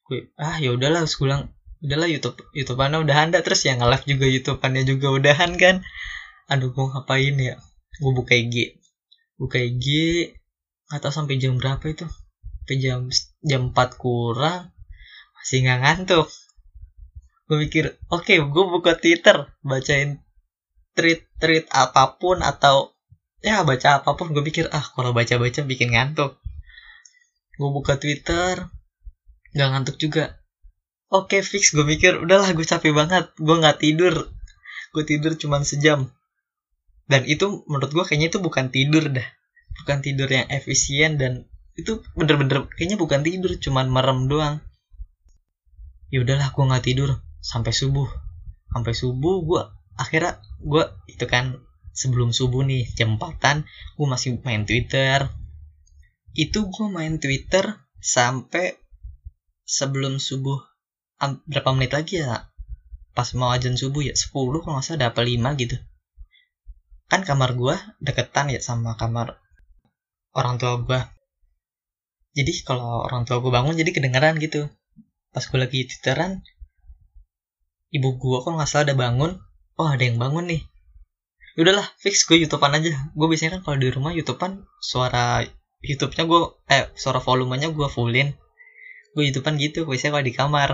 [0.10, 4.26] Gue ah ya udahlah gue bilang udahlah YouTube YouTubeannya udah anda terus yang nge-live juga
[4.28, 5.86] YouTubeannya juga udahan kan
[6.50, 7.56] aduh gue ngapain ya?
[8.02, 8.80] Gue buka IG
[9.40, 9.88] buka IG
[10.92, 12.06] atau sampai jam berapa itu.
[12.06, 13.08] Sampai jam
[13.42, 14.76] jam 4 kurang
[15.40, 16.28] masih nggak ngantuk.
[17.48, 20.22] Gue mikir oke okay, gue buka Twitter bacain
[20.94, 22.94] tweet tweet apa pun atau
[23.40, 26.38] ya baca apa pun gue pikir ah kalau baca baca bikin ngantuk.
[27.56, 28.70] Gue buka Twitter
[29.56, 30.38] nggak ngantuk juga.
[31.10, 34.30] Oke okay, fix gue mikir udahlah gue capek banget gue nggak tidur.
[34.94, 36.12] Gue tidur cuma sejam
[37.10, 39.26] dan itu menurut gue kayaknya itu bukan tidur dah.
[39.82, 44.56] Bukan tidur yang efisien dan itu bener-bener kayaknya bukan tidur cuman merem doang.
[46.14, 48.06] Ya udahlah gue nggak tidur sampai subuh.
[48.70, 49.62] Sampai subuh gue
[49.98, 51.58] akhirnya gue itu kan
[51.98, 53.66] sebelum subuh nih jam empatan
[53.98, 55.34] gue masih main twitter.
[56.38, 58.78] Itu gue main twitter sampai
[59.66, 60.62] sebelum subuh
[61.50, 62.48] berapa menit lagi ya
[63.12, 64.32] pas mau ajan subuh ya 10
[64.64, 65.76] kalau nggak salah ada apa 5 gitu
[67.10, 69.42] kan kamar gue deketan ya sama kamar
[70.38, 71.00] orang tua gue
[72.38, 74.70] jadi kalau orang tua gue bangun jadi kedengeran gitu.
[75.34, 76.42] Pas gue lagi twitteran
[77.90, 79.32] ibu gue kok nggak salah udah bangun.
[79.76, 80.62] Oh ada yang bangun nih.
[81.58, 82.96] Ya udahlah fix gue youtubean aja.
[83.18, 85.44] Gue biasanya kan kalau di rumah youtubean suara
[85.84, 86.42] youtube-nya gue
[86.72, 88.38] eh suara volumenya gue fullin.
[89.18, 90.70] Gue youtubean gitu biasanya kalau di kamar.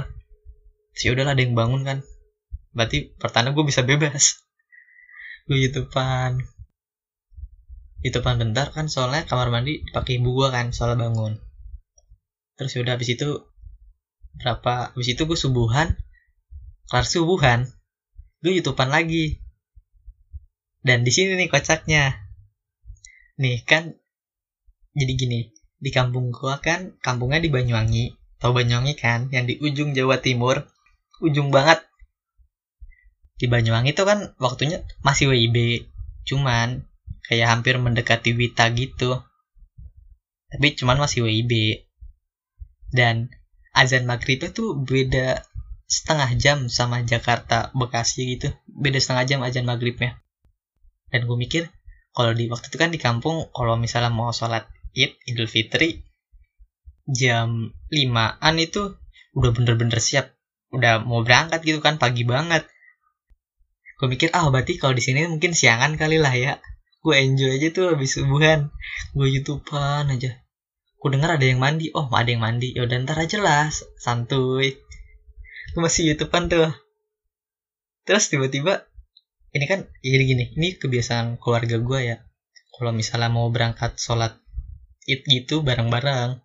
[0.93, 1.97] Sih ya udahlah ada yang bangun kan.
[2.75, 4.44] Berarti pertanda gue bisa bebas
[5.45, 6.41] gue youtubean
[8.01, 11.41] youtubean bentar kan soalnya kamar mandi pakai ibu gue kan soalnya bangun.
[12.57, 13.45] Terus udah habis itu
[14.41, 15.97] berapa habis itu gue subuhan
[16.89, 17.69] kelar subuhan
[18.41, 19.41] gue youtubean lagi.
[20.85, 22.13] Dan di sini nih kocaknya.
[23.41, 23.97] Nih kan
[24.93, 28.15] jadi gini di kampung gua kan kampungnya di Banyuwangi.
[28.37, 30.69] Tau Banyuwangi kan yang di ujung Jawa Timur.
[31.25, 31.81] Ujung banget
[33.35, 35.87] di Banyuwangi itu kan waktunya masih WIB
[36.25, 36.87] cuman
[37.27, 39.19] kayak hampir mendekati Wita gitu.
[40.49, 41.83] Tapi cuman masih WIB
[42.95, 43.27] dan
[43.75, 45.43] azan maghrib itu beda
[45.85, 48.55] setengah jam sama Jakarta Bekasi gitu.
[48.69, 50.15] Beda setengah jam azan maghribnya.
[51.11, 51.67] Dan gue mikir
[52.15, 56.07] kalau di waktu itu kan di kampung kalau misalnya mau sholat id idul fitri
[57.05, 58.95] jam 5an itu
[59.35, 60.31] udah bener-bener siap.
[60.71, 62.65] Udah mau berangkat gitu kan pagi banget
[63.95, 66.53] gue mikir ah berarti kalau di sini mungkin siangan kali lah ya.
[66.99, 68.73] Gue enjoy aja tuh habis subuhan.
[69.15, 70.41] Gue youtubean aja.
[70.99, 71.93] Gue denger ada yang mandi.
[71.95, 72.75] Oh ada yang mandi.
[72.75, 73.69] Ya udah ntar aja lah.
[74.01, 74.75] Santuy.
[75.71, 76.73] Gue masih youtubean tuh.
[78.09, 78.89] Terus tiba-tiba
[79.55, 82.17] ini kan jadi gini ini kebiasaan keluarga gue ya.
[82.75, 84.35] Kalau misalnya mau berangkat sholat
[85.07, 86.43] id gitu bareng-bareng.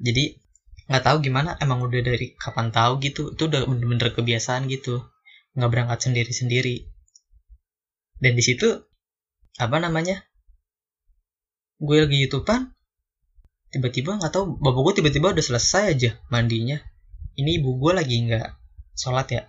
[0.00, 0.40] Jadi
[0.88, 3.36] nggak tahu gimana emang udah dari kapan tahu gitu.
[3.36, 5.02] Itu udah bener-bener kebiasaan gitu
[5.54, 6.86] nggak berangkat sendiri-sendiri.
[8.18, 8.68] Dan di situ
[9.58, 10.18] apa namanya
[11.78, 12.74] gue lagi youtubean
[13.70, 16.78] tiba-tiba nggak tahu bapak gue tiba-tiba udah selesai aja mandinya.
[17.34, 18.48] Ini ibu gue lagi nggak
[18.94, 19.42] sholat ya?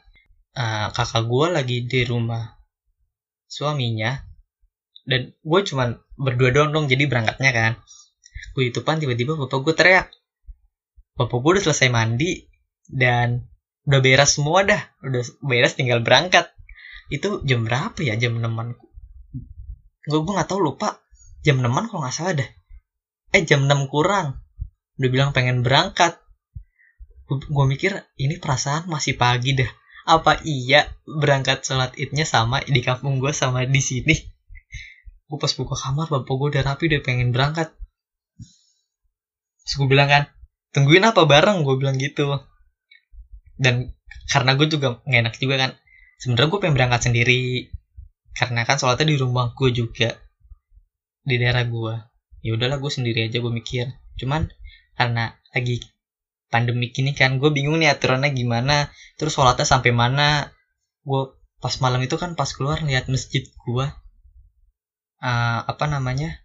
[0.56, 2.58] Uh, kakak gue lagi di rumah
[3.46, 4.18] suaminya.
[5.06, 7.74] Dan gue cuman berdua doang dong jadi berangkatnya kan.
[8.58, 10.08] Gue youtubean tiba-tiba bapak gue teriak.
[11.14, 12.50] Bapak gue udah selesai mandi
[12.90, 13.46] dan
[13.86, 14.82] udah beres semua dah.
[15.06, 16.50] Udah beres tinggal berangkat.
[17.14, 18.18] Itu jam berapa ya?
[18.18, 18.74] Jam enaman.
[20.06, 21.02] Gue gue nggak tahu lupa.
[21.46, 22.50] Jam enaman kalau nggak salah dah.
[23.34, 24.42] Eh jam 6 kurang.
[24.98, 26.18] Udah bilang pengen berangkat.
[27.30, 29.70] Gue mikir ini perasaan masih pagi dah.
[30.06, 34.14] Apa iya berangkat sholat idnya sama di kampung gue sama di sini?
[35.26, 37.74] Gue pas buka kamar bapak gue udah rapi udah pengen berangkat.
[39.66, 40.24] Terus gue bilang kan
[40.74, 41.66] tungguin apa bareng?
[41.66, 42.30] Gue bilang gitu
[43.56, 43.96] dan
[44.28, 45.72] karena gue juga nggak enak juga kan.
[46.20, 47.72] Sebenarnya gue pengen berangkat sendiri.
[48.36, 50.12] Karena kan sholatnya di rumah gue juga.
[51.24, 51.94] Di daerah gue.
[52.46, 53.90] Ya udahlah gue sendiri aja gue mikir.
[54.20, 54.52] Cuman
[54.96, 55.84] karena lagi
[56.52, 58.92] pandemi ini kan gue bingung nih aturannya gimana.
[59.16, 60.52] Terus sholatnya sampai mana.
[61.06, 61.32] Gue
[61.64, 63.86] pas malam itu kan pas keluar lihat masjid gue.
[65.24, 66.44] Uh, apa namanya?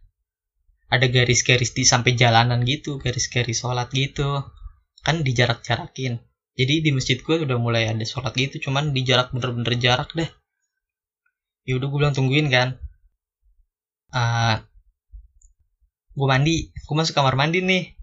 [0.90, 4.46] Ada garis-garis di sampai jalanan gitu garis-garis sholat gitu.
[5.06, 6.29] Kan dijarak-jarakin
[6.60, 10.28] jadi di masjid gue udah mulai ada sholat gitu cuman di jarak bener-bener jarak deh.
[11.64, 12.76] Ya udah gue bilang tungguin kan.
[14.12, 14.60] Uh,
[16.12, 17.96] gue mandi gue masuk kamar mandi nih.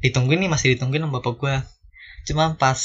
[0.00, 1.60] Ditungguin nih masih ditungguin sama bapak gue
[2.32, 2.80] cuma pas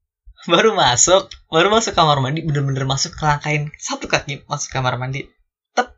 [0.52, 5.28] baru masuk baru masuk kamar mandi bener-bener masuk kelangkain satu kaki masuk kamar mandi.
[5.76, 5.92] Tep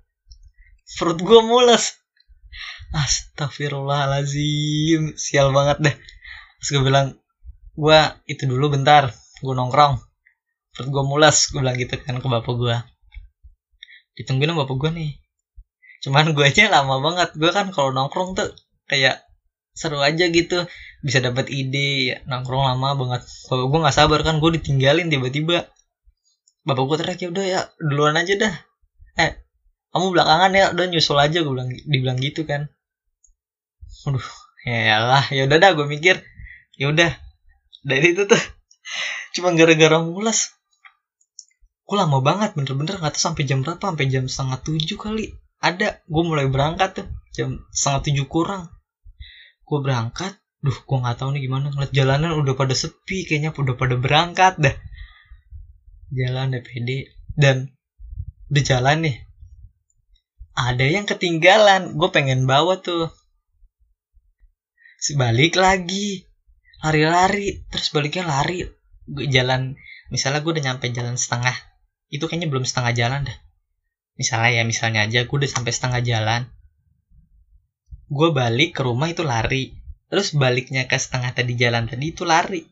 [0.98, 1.94] perut gue mules.
[2.98, 5.94] Astagfirullahalazim Sial banget deh.
[6.59, 7.14] Terus gue bilang
[7.78, 10.02] Gue itu dulu bentar Gue nongkrong.
[10.74, 12.76] Perut gue mulas Gue bilang gitu kan ke bapak gue
[14.18, 15.10] Ditungguin bapak gue nih.
[16.02, 18.50] Cuman gue aja lama banget Gue kan kalau nongkrong tuh
[18.90, 19.22] Kayak
[19.78, 20.66] seru aja gitu.
[21.06, 23.22] Bisa dapat ide ya, Nongkrong lama banget.
[23.46, 25.70] Bapak gue gak sabar kan Gue ditinggalin tiba-tiba.
[26.66, 28.54] Bapak gue teriak ya udah ya Duluan aja dah.
[29.22, 29.48] Eh
[29.88, 32.68] kamu belakangan ya udah nyusul aja gue bilang dibilang gitu kan.
[34.04, 34.28] Aduh,
[34.68, 36.20] ya lah, ya udah dah gue mikir,
[36.76, 37.10] ya udah.
[37.82, 38.40] Dari itu tuh
[39.34, 40.54] cuma gara-gara mulas.
[41.88, 45.32] Gue lama banget bener-bener nggak tahu sampai jam berapa, sampai jam setengah tujuh kali.
[45.58, 48.68] Ada, gue mulai berangkat tuh jam setengah tujuh kurang.
[49.64, 53.74] Gue berangkat, duh gue nggak tahu nih gimana ngeliat jalanan udah pada sepi, kayaknya udah
[53.80, 54.76] pada berangkat dah.
[56.12, 57.72] Jalan pede dan
[58.52, 59.16] udah jalan nih.
[60.58, 63.08] Ada yang ketinggalan, gue pengen bawa tuh
[65.16, 66.27] balik lagi
[66.84, 68.66] lari-lari terus baliknya lari.
[69.08, 69.74] Gue jalan
[70.12, 71.54] misalnya gue udah nyampe jalan setengah
[72.08, 73.38] itu kayaknya belum setengah jalan dah.
[74.18, 76.42] Misalnya ya misalnya aja gue udah sampai setengah jalan.
[78.08, 79.76] Gue balik ke rumah itu lari.
[80.08, 82.64] Terus baliknya ke setengah tadi jalan tadi itu lari.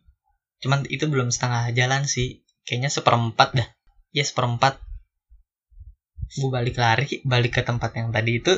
[0.64, 2.40] Cuman itu belum setengah jalan sih.
[2.64, 3.68] Kayaknya seperempat dah.
[4.16, 4.80] Ya seperempat.
[6.40, 8.52] Gue balik lari balik ke tempat yang tadi itu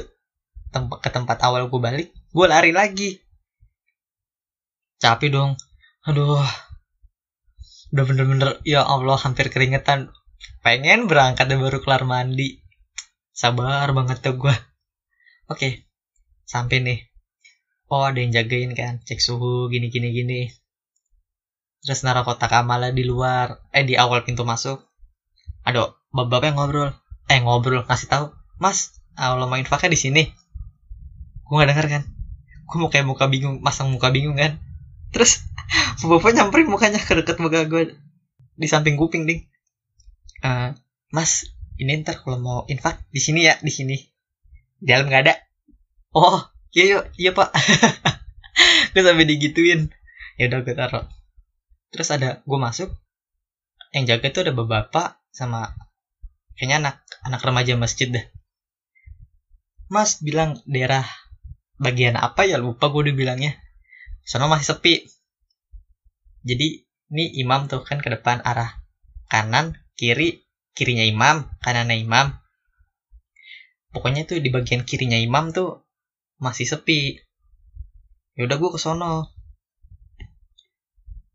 [0.72, 3.20] tempat ke tempat awal gue balik gue lari lagi
[4.98, 5.52] capek dong.
[6.06, 6.42] Aduh.
[7.94, 10.12] Udah bener-bener ya Allah hampir keringetan.
[10.60, 12.60] Pengen berangkat dan baru kelar mandi.
[13.32, 14.54] Sabar banget tuh gue
[15.46, 15.86] oke
[16.44, 16.98] sampai nih.
[17.88, 19.00] Oh ada yang jagain kan?
[19.06, 20.40] Cek suhu gini gini gini.
[21.80, 23.62] Terus naruh kotak amalnya di luar.
[23.72, 24.84] Eh di awal pintu masuk.
[25.64, 26.92] Aduh bapak yang ngobrol.
[27.30, 28.26] Eh ngobrol kasih tahu.
[28.58, 30.22] Mas Allah mau infaknya di sini.
[31.46, 32.02] Gue nggak denger kan?
[32.68, 34.60] Gue mau kayak muka bingung masang muka bingung kan
[35.14, 35.44] terus
[36.04, 37.96] bapak nyamperin mukanya ke deket muka gue
[38.58, 39.46] di samping kuping ding.
[40.42, 40.74] Uh,
[41.14, 41.46] mas
[41.78, 43.96] ini ntar kalau mau infak di sini ya di sini.
[44.82, 45.34] Di dalam nggak ada.
[46.14, 46.42] Oh
[46.74, 47.54] iya iya iya pak.
[48.92, 49.94] Gue sampai digituin.
[50.34, 51.06] Ya udah gue taruh.
[51.94, 52.90] Terus ada gue masuk.
[53.94, 55.78] Yang jaga tuh ada bapak sama
[56.58, 58.26] kayaknya anak anak remaja masjid deh.
[59.86, 61.06] Mas bilang daerah
[61.78, 62.58] bagian apa ya?
[62.58, 63.54] Lupa gue udah bilangnya
[64.28, 65.08] sono masih sepi.
[66.44, 66.84] Jadi
[67.16, 68.76] ini imam tuh kan ke depan arah
[69.32, 70.44] kanan kiri
[70.76, 72.36] kirinya imam kanannya imam.
[73.88, 75.80] Pokoknya tuh di bagian kirinya imam tuh
[76.44, 77.16] masih sepi.
[78.36, 79.32] Yaudah gue ke sono.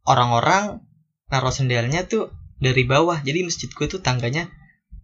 [0.05, 0.85] Orang-orang
[1.33, 2.29] naruh sendalnya tuh
[2.61, 3.17] dari bawah.
[3.25, 4.53] Jadi masjid gue tuh tangganya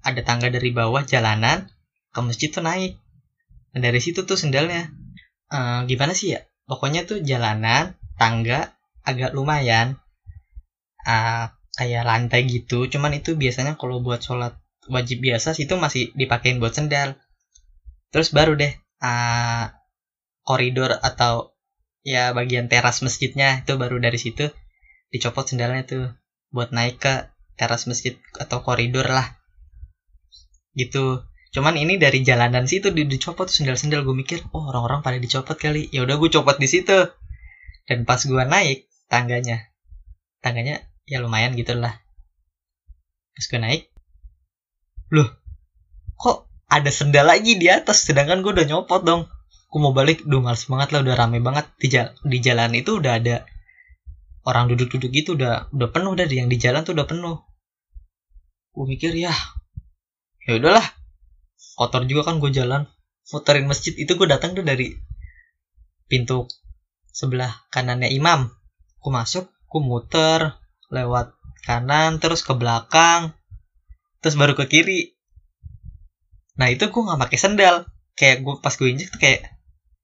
[0.05, 1.65] ada tangga dari bawah jalanan
[2.13, 3.01] ke masjid tuh naik.
[3.73, 4.93] Nah, dari situ tuh sendalnya.
[5.49, 9.97] Uh, gimana sih ya pokoknya tuh jalanan tangga agak lumayan
[11.09, 12.85] uh, kayak lantai gitu.
[12.85, 14.53] Cuman itu biasanya kalau buat sholat
[14.85, 17.17] wajib biasa sih itu masih dipakein buat sendal.
[18.13, 18.69] Terus baru deh
[19.01, 19.73] uh,
[20.45, 21.57] koridor atau
[22.05, 23.65] ya bagian teras masjidnya.
[23.65, 24.53] Itu baru dari situ
[25.09, 26.05] dicopot sendalnya tuh
[26.53, 29.41] buat naik ke teras masjid atau koridor lah.
[30.77, 35.57] Gitu cuman ini dari jalanan situ di dicopot sendal-sendal gue mikir oh orang-orang pada dicopot
[35.57, 35.89] kali.
[35.89, 37.09] Ya udah gue copot di situ.
[37.89, 39.65] Dan pas gue naik tangganya
[40.45, 41.97] tangganya ya lumayan gitu lah.
[43.33, 43.89] Pas gue naik
[45.09, 45.25] loh
[46.21, 48.05] kok ada sendal lagi di atas?
[48.05, 49.25] Sedangkan gue udah nyopot dong.
[49.69, 51.65] Gue mau balik duh males banget lah udah rame banget.
[51.81, 53.49] Di, jal di jalan itu udah ada
[54.45, 57.41] orang duduk-duduk gitu udah udah penuh dari yang di jalan tuh udah penuh.
[58.69, 59.33] Gue mikir ya
[60.45, 60.98] ya udahlah
[61.79, 62.87] kotor juga kan gue jalan.
[63.29, 63.93] Muterin masjid.
[63.93, 64.95] Itu gue datang tuh dari
[66.09, 66.49] pintu
[67.13, 68.49] sebelah kanannya imam.
[68.99, 70.57] Aku masuk aku muter
[70.89, 73.37] lewat kanan terus ke belakang
[74.19, 75.15] terus baru ke kiri.
[76.59, 77.87] Nah itu gue nggak pakai sendal.
[78.19, 79.47] Kayak gue pas gue injek tuh kayak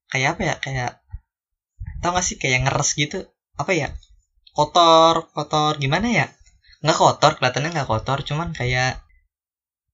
[0.07, 0.55] kayak apa ya?
[0.63, 0.91] Kayak
[1.99, 2.37] tau gak sih?
[2.39, 3.27] Kayak ngeres gitu.
[3.59, 3.91] Apa ya?
[4.55, 5.75] Kotor kotor.
[5.81, 6.25] Gimana ya?
[6.79, 7.31] Nggak kotor.
[7.41, 8.23] Kelihatannya nggak kotor.
[8.23, 9.03] Cuman kayak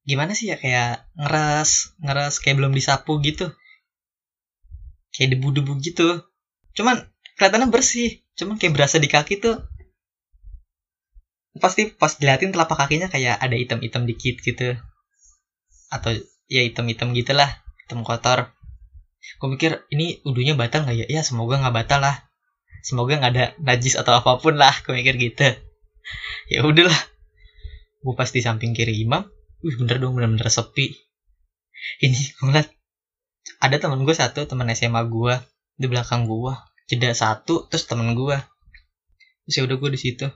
[0.01, 3.53] gimana sih ya kayak ngeres ngeres kayak belum disapu gitu.
[5.13, 6.25] Kayak debu-debu gitu.
[6.73, 7.05] Cuman
[7.37, 9.61] kelihatannya bersih cuman kayak berasa di kaki tuh.
[11.59, 14.79] Pasti pas diliatin telapak kakinya kayak ada item-item dikit gitu.
[15.91, 16.15] Atau
[16.47, 18.55] ya item-item gitulah hitam kotor.
[19.37, 21.05] Gue mikir ini udunya batal nggak ya?
[21.05, 22.25] Ya semoga nggak batal lah.
[22.81, 24.73] Semoga nggak ada najis atau apa pun lah.
[24.81, 25.45] Gue mikir gitu.
[26.51, 26.97] Ya udahlah.
[28.01, 29.23] Gue pas di samping kiri imam
[29.61, 30.93] wih bener dong bener-bener sepi.
[32.01, 32.69] Ini gue ngeliat
[33.61, 35.33] ada teman gue satu teman SMA gue
[35.77, 36.53] di belakang gue
[36.89, 38.37] jeda satu terus teman gue
[39.45, 40.27] terus ya udah gue di situ.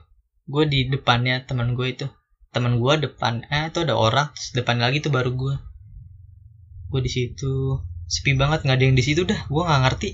[0.46, 2.06] Gue di depannya teman gue itu.
[2.54, 5.54] Teman gue depan eh itu ada orang terus depan lagi tuh baru gue
[6.86, 7.82] gue di situ.
[8.06, 9.50] Sepi banget nggak ada yang di situ dah.
[9.50, 10.10] Gue nggak ngerti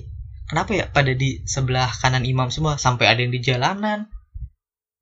[0.49, 4.09] kenapa ya pada di sebelah kanan imam semua sampai ada yang di jalanan.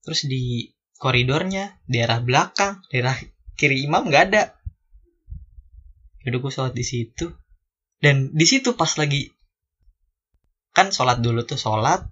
[0.03, 0.71] Terus di
[1.01, 3.17] koridornya daerah belakang daerah
[3.61, 4.57] kiri imam nggak ada.
[6.25, 7.29] Udah gue sholat di situ.
[8.01, 9.29] Dan di situ pas lagi
[10.73, 12.09] kan sholat dulu tuh sholat.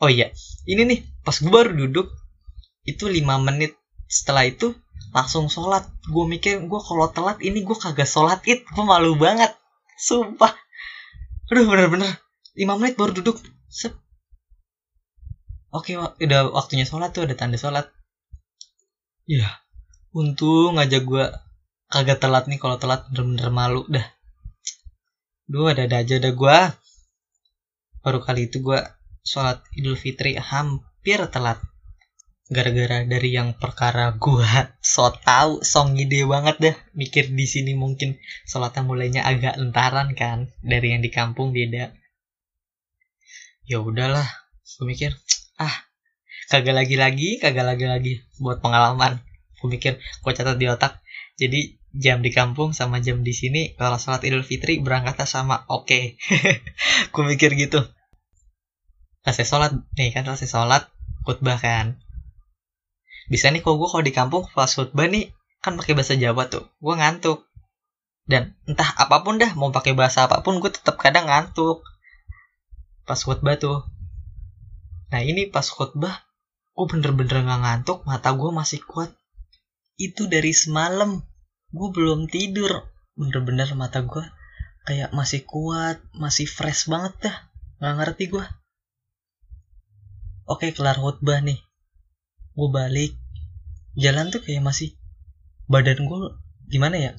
[0.00, 0.32] Oh iya
[0.64, 2.08] ini nih pas gue baru duduk
[2.88, 3.76] itu lima menit
[4.08, 4.72] setelah itu
[5.12, 5.84] langsung sholat.
[6.08, 9.52] Gue mikir gue kalau telat ini gue kagak sholat id gue malu banget.
[10.00, 10.56] Sumpah.
[11.52, 12.16] Aduh bener-bener.
[12.56, 13.36] Lima menit baru duduk.
[13.68, 13.92] Sep.
[15.72, 15.88] oke
[16.20, 17.88] udah waktunya sholat tuh ada tanda sholat.
[19.24, 19.62] Ya
[20.12, 21.24] untung aja gue
[21.88, 24.04] kagak telat nih kalau telat bener-bener malu dah.
[25.48, 26.58] Duh ada-ada aja dah gue
[28.02, 28.80] baru kali itu gue
[29.24, 31.60] sholat idul fitri hampir telat.
[32.52, 38.20] Gara-gara dari yang perkara gua so tau so ngide banget deh mikir di sini mungkin
[38.44, 40.52] sholatnya mulainya agak entaran kan.
[40.60, 41.88] Dari yang di kampung beda.
[43.64, 44.28] Ya udahlah
[44.76, 45.16] gue mikir
[45.56, 45.72] ah
[46.50, 49.22] kagak lagi lagi kagak lagi lagi buat pengalaman
[49.62, 50.98] gue mikir gue catat di otak.
[51.38, 55.86] Jadi jam di kampung sama jam di sini kalau sholat idul fitri berangkatnya sama oke.
[55.86, 56.18] Okay.
[57.14, 57.78] gue mikir gitu.
[59.22, 60.82] Selesai sholat nih kan selesai sholat
[61.22, 62.02] khutbah kan.
[63.30, 65.30] Bisa nih kok gue kalau di kampung pas khutbah nih
[65.62, 67.46] kan pakai bahasa Jawa tuh gue ngantuk.
[68.26, 71.86] Dan entah apa pun dah mau pakai bahasa apa pun gue tetap kadang ngantuk.
[73.06, 73.86] Pas khutbah tuh.
[75.14, 76.26] Nah ini pas khutbah
[76.72, 79.12] gue bener-bener nggak ngantuk mata gue masih kuat
[79.98, 81.20] itu dari semalam.
[81.72, 82.84] Gue belum tidur.
[83.16, 84.24] Bener-bener mata gue
[84.82, 87.36] kayak masih kuat masih fresh banget dah.
[87.80, 88.44] Nggak ngerti gue
[90.52, 91.58] oke kelar khutbah nih.
[92.52, 93.12] Gue balik.
[93.96, 94.96] Jalan tuh kayak masih
[95.68, 96.20] badan gue
[96.68, 97.12] gimana ya?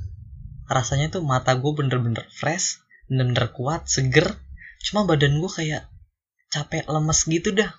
[0.69, 4.37] Rasanya tuh mata gue bener-bener fresh bener-bener kuat seger.
[4.85, 5.89] Cuma badan gue kayak
[6.53, 7.73] capek lemes gitu dah.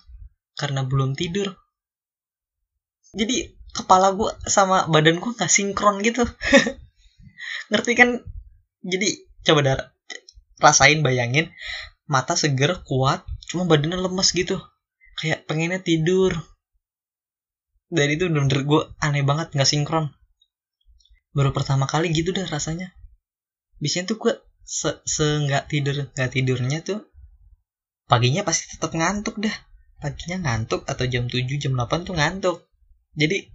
[0.59, 1.55] Karena belum tidur.
[3.15, 6.23] Jadi kepala gue sama badan gue nggak sinkron gitu.
[7.71, 8.23] Ngerti kan?
[8.87, 9.79] Jadi coba dar
[10.63, 11.51] rasain bayangin
[12.07, 14.63] mata seger kuat cuma badannya lemes gitu.
[15.19, 16.33] Kayak pengennya tidur.
[17.91, 20.15] Dan itu bener-bener gue aneh banget nggak sinkron.
[21.35, 22.95] Baru pertama kali gitu dah rasanya.
[23.83, 27.05] Biasanya tuh gue se, se nggak tidur nggak tidurnya tuh
[28.07, 29.55] paginya pasti tetap ngantuk dah.
[29.99, 32.57] Paginya ngantuk atau jam 7 jam 8 tuh ngantuk.
[33.15, 33.54] Jadi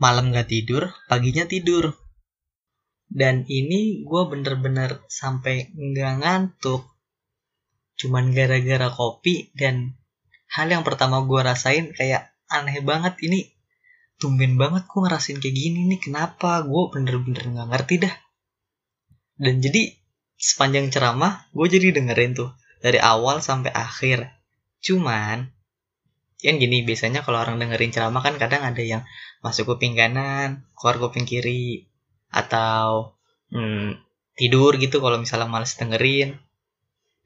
[0.00, 1.92] malam nggak tidur paginya tidur.
[3.10, 6.82] Dan ini gue bener-bener sampai nggak ngantuk.
[8.00, 9.94] Cuman gara-gara kopi dan
[10.56, 13.50] hal yang pertama gue rasain kayak aneh banget ini
[14.20, 18.14] tumben banget gue ngerasain kayak gini nih kenapa gue bener-bener nggak ngerti dah.
[19.40, 19.96] Dan jadi
[20.40, 24.28] sepanjang ceramah gue jadi dengerin tuh dari awal sampai akhir.
[24.80, 25.48] Cuman
[26.40, 29.02] kan gini biasanya kalau orang dengerin ceramah kan kadang ada yang
[29.44, 31.88] masuk kuping kanan keluar kuping kiri
[32.32, 33.12] atau
[33.52, 34.00] hmm,
[34.38, 36.38] tidur gitu kalau misalnya males dengerin.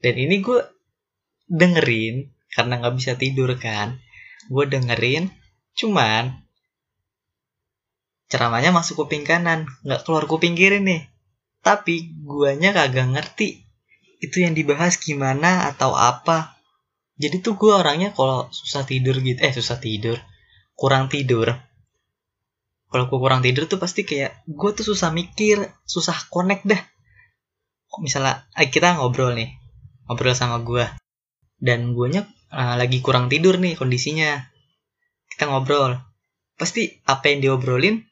[0.03, 0.59] Dan ini gue
[1.47, 4.01] dengerin karena nggak bisa tidur kan.
[4.51, 5.31] Gue dengerin
[5.75, 6.43] cuman
[8.27, 11.07] ceramahnya masuk kuping kanan nggak keluar kuping kiri nih.
[11.63, 13.63] Tapi guanya kagak ngerti
[14.21, 16.54] itu yang dibahas gimana atau apa
[17.15, 20.19] jadi tuh gue orangnya kalau susah tidur gitu eh susah tidur
[20.75, 21.55] kurang tidur.
[22.91, 26.79] Kalau gue kurang tidur tuh pasti kayak gue tuh susah mikir susah connect dah.
[28.03, 29.55] Misalnya eh, kita ngobrol nih
[30.05, 30.85] ngobrol sama gue
[31.57, 34.51] dan guanya uh, lagi kurang tidur nih kondisinya.
[35.31, 35.95] Kita ngobrol.
[36.55, 38.03] Pasti apa yang diobrolin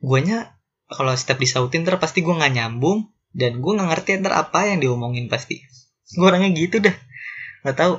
[0.00, 0.56] guanya
[0.88, 3.12] kalau setiap disautin ntar pasti gue nggak nyambung.
[3.28, 5.60] Dan gue nggak ngerti ntar apa yang diomongin pasti.
[6.16, 6.96] Gue orangnya gitu dah.
[7.64, 7.94] Nggak tahu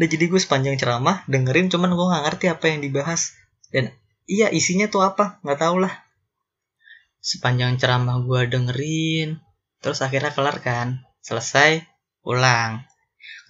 [0.00, 3.36] udah jadi gue sepanjang ceramah dengerin cuman gue nggak ngerti apa yang dibahas.
[3.68, 3.92] Dan
[4.28, 5.40] iya isinya tuh apa?
[5.44, 5.94] Nggak tau lah.
[7.22, 9.38] Sepanjang ceramah gue dengerin
[9.82, 11.04] terus akhirnya kelar kan?
[11.22, 11.84] Selesai
[12.24, 12.82] pulang.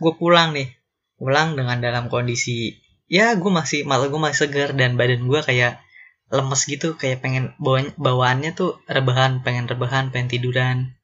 [0.03, 0.69] Gue pulang nih.
[1.17, 2.83] Pulang dengan dalam kondisi
[3.13, 5.85] ya gue masih malah gue masih segar dan badan gue kayak
[6.33, 10.97] lemes gitu kayak pengen bawa bawaannya tuh rebahan pengen rebahan pengen tiduran.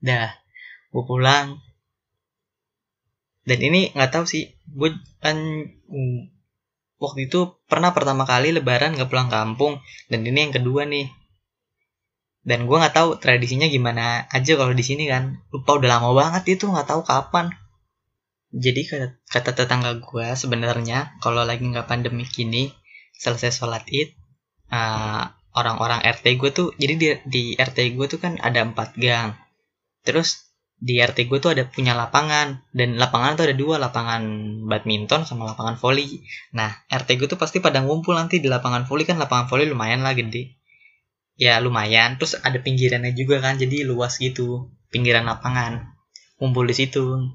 [0.00, 0.32] Dah
[0.88, 1.60] gue pulang
[3.50, 5.34] dan ini nggak tahu sih gue kan
[7.02, 11.10] waktu itu pernah pertama kali lebaran nggak pulang kampung dan ini yang kedua nih.
[12.40, 15.42] Dan gue nggak tahu tradisinya gimana aja kalau di sini kan.
[15.50, 17.50] Lupa udah lama banget itu nggak tahu kapan.
[18.54, 22.70] Jadi kata, kata tetangga gue sebenarnya kalau lagi nggak pandemi gini
[23.18, 24.14] selesai sholat id
[24.72, 29.34] uh, orang-orang RT gue tuh jadi di, di RT gue tuh kan ada empat gang.
[30.06, 30.49] Terus
[30.80, 34.24] di RT gue tuh ada punya lapangan dan lapangan tuh ada dua lapangan
[34.64, 36.24] badminton sama lapangan volley
[36.56, 40.00] nah RT gue tuh pasti pada ngumpul nanti di lapangan volley kan lapangan volley lumayan
[40.00, 40.56] lah gede.
[41.40, 45.92] Ya lumayan terus ada pinggirannya juga kan jadi luas gitu pinggiran lapangan.
[46.40, 47.28] Kumpul di situ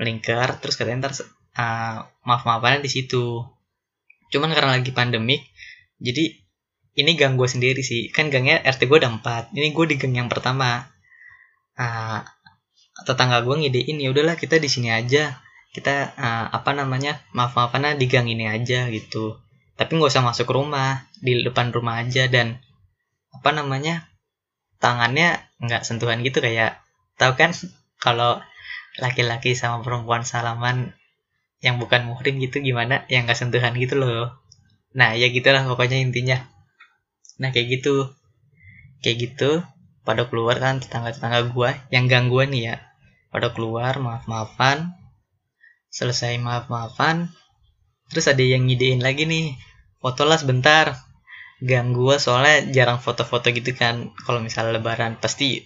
[0.00, 1.12] melingkar terus katanya ntar
[1.56, 3.44] uh, maaf maafannya di situ.
[4.32, 5.44] Cuman karena lagi pandemik
[6.00, 6.36] jadi
[6.96, 8.08] ini gang gue sendiri sih.
[8.08, 10.88] Kan gangnya RT gue ada empat ini gue di gang yang pertama.
[11.80, 12.20] Uh,
[13.04, 15.40] tetangga gue ngidein ya udahlah kita di sini aja.
[15.70, 19.38] Kita uh, apa namanya maaf maafannya di gang ini aja gitu.
[19.78, 22.26] Tapi nggak usah masuk rumah di depan rumah aja.
[22.26, 22.58] Dan
[23.30, 24.10] apa namanya
[24.82, 26.42] tangannya nggak sentuhan gitu.
[26.42, 26.82] Kayak
[27.16, 27.54] tahu kan
[28.02, 28.42] kalau
[28.98, 30.92] laki-laki sama perempuan salaman
[31.62, 33.06] yang bukan muhrim gitu gimana?
[33.06, 34.34] Yang nggak sentuhan gitu loh.
[34.92, 36.50] Nah ya gitulah pokoknya intinya.
[37.38, 38.10] Nah kayak gitu.
[39.00, 39.50] Kayak gitu
[40.04, 42.89] pada keluar kan tetangga-tetangga gua yang gangguan nih ya
[43.30, 44.94] pada keluar maaf-maafan.
[45.90, 47.30] Selesai maaf-maafan
[48.10, 49.54] terus ada yang ngidein lagi nih
[50.02, 50.98] foto lah sebentar.
[51.62, 54.10] Gang gua soalnya jarang foto-foto gitu kan.
[54.26, 55.62] Kalau misalnya lebaran pasti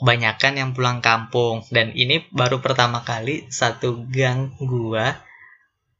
[0.00, 1.62] kebanyakan yang pulang kampung.
[1.70, 5.20] Dan ini baru pertama kali satu gang gua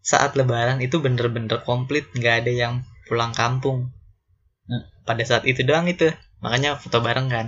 [0.03, 2.11] saat lebaran itu bener-bener komplit.
[2.17, 2.75] Nggak ada yang
[3.07, 3.93] pulang kampung.
[5.05, 6.09] Pada saat itu doang itu.
[6.41, 7.47] Makanya foto bareng kan.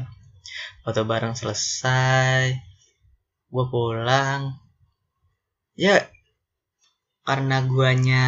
[0.84, 2.73] Foto bareng selesai
[3.54, 4.58] gua pulang.
[5.78, 6.10] Ya
[7.22, 8.24] karena guanya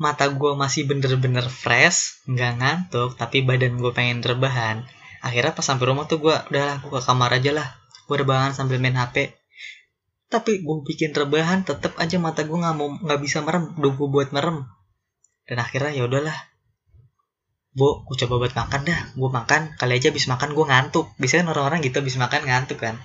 [0.00, 4.82] mata gue masih bener-bener fresh nggak ngantuk tapi badan gue pengen rebahan.
[5.22, 7.68] Akhirnya pas sampai rumah tuh gue udahlah gue ke kamar aja lah.
[8.08, 9.36] Gue rebahan sambil main hp
[10.32, 14.08] tapi gue bikin rebahan tetep aja mata gue nggak mau nggak bisa merem udah gue
[14.08, 14.64] buat merem.
[15.44, 16.34] Dan akhirnya ya udahlah.
[17.76, 19.00] Bu gue coba buat makan dah.
[19.12, 21.06] Gue makan kali aja habis makan gue ngantuk.
[21.20, 22.96] Biasanya orang-orang gitu habis makan ngantuk kan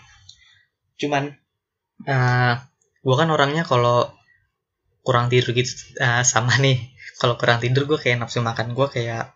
[0.98, 1.34] cuman
[2.06, 2.54] uh, eh,
[3.02, 4.12] gue kan orangnya kalau
[5.06, 5.72] kurang tidur gitu
[6.04, 6.92] uh, sama nih.
[7.18, 9.34] Kalau kurang tidur gue kayak nafsu makan gue kayak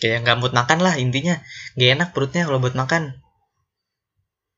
[0.00, 1.38] kayak nggak mood makan lah intinya.
[1.76, 3.20] Gak enak perutnya kalau buat makan.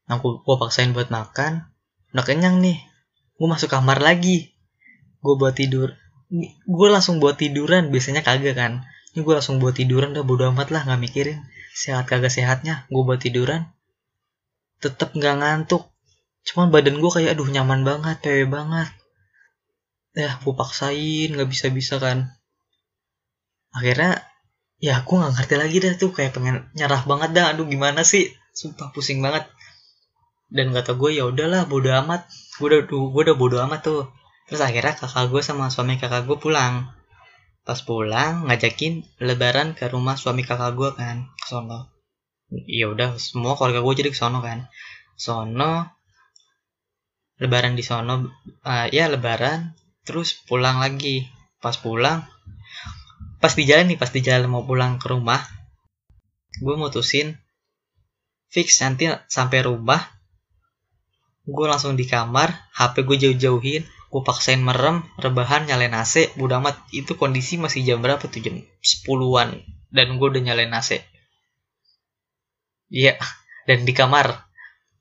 [0.06, 1.66] Aku gue paksain buat makan.
[2.14, 2.78] Udah kenyang nih.
[3.36, 4.54] Gue masuk kamar lagi.
[5.20, 5.98] Gue buat tidur.
[6.64, 7.90] Gue langsung buat tiduran.
[7.90, 8.86] Biasanya kagak kan.
[9.12, 11.42] Ini gue langsung buat tiduran udah bodo amat lah nggak mikirin
[11.74, 12.86] sehat kagak sehatnya.
[12.86, 13.66] Gue buat tiduran
[14.80, 15.92] tetep nggak ngantuk.
[16.48, 18.88] Cuman badan gue kayak aduh nyaman banget pewe banget.
[20.16, 22.32] Ya aku paksain nggak bisa bisa kan.
[23.76, 24.24] Akhirnya
[24.80, 27.46] ya aku nggak ngerti lagi dah tuh kayak pengen nyerah banget dah.
[27.54, 28.32] Aduh gimana sih?
[28.56, 29.46] Sumpah pusing banget.
[30.50, 32.26] Dan kata gue ya udahlah bodo amat.
[32.58, 34.02] Gue udah gue udah bodo amat tuh.
[34.50, 36.90] Terus akhirnya kakak gue sama suami kakak gue pulang.
[37.62, 41.99] Pas pulang ngajakin lebaran ke rumah suami kakak gue kan ke sono
[42.50, 44.66] ya udah semua keluarga gue jadi ke sono kan.
[45.14, 45.86] Sono
[47.40, 48.28] lebaran di sono
[48.66, 49.74] uh, ya lebaran
[50.04, 51.26] terus pulang lagi.
[51.60, 52.24] Pas pulang
[53.40, 55.40] pas di jalan nih pas di jalan mau pulang ke rumah
[56.60, 57.40] gue mutusin
[58.52, 60.04] fix nanti sampai rumah
[61.48, 66.76] gue langsung di kamar HP gue jauh-jauhin gue paksain merem rebahan nyalain AC udah amat.
[66.90, 68.42] Itu kondisi masih jam berapa tuh?
[68.42, 69.62] Jam 10-an
[69.94, 70.98] dan gue udah nyalain AC
[72.90, 73.16] iya
[73.64, 74.46] dan di kamar.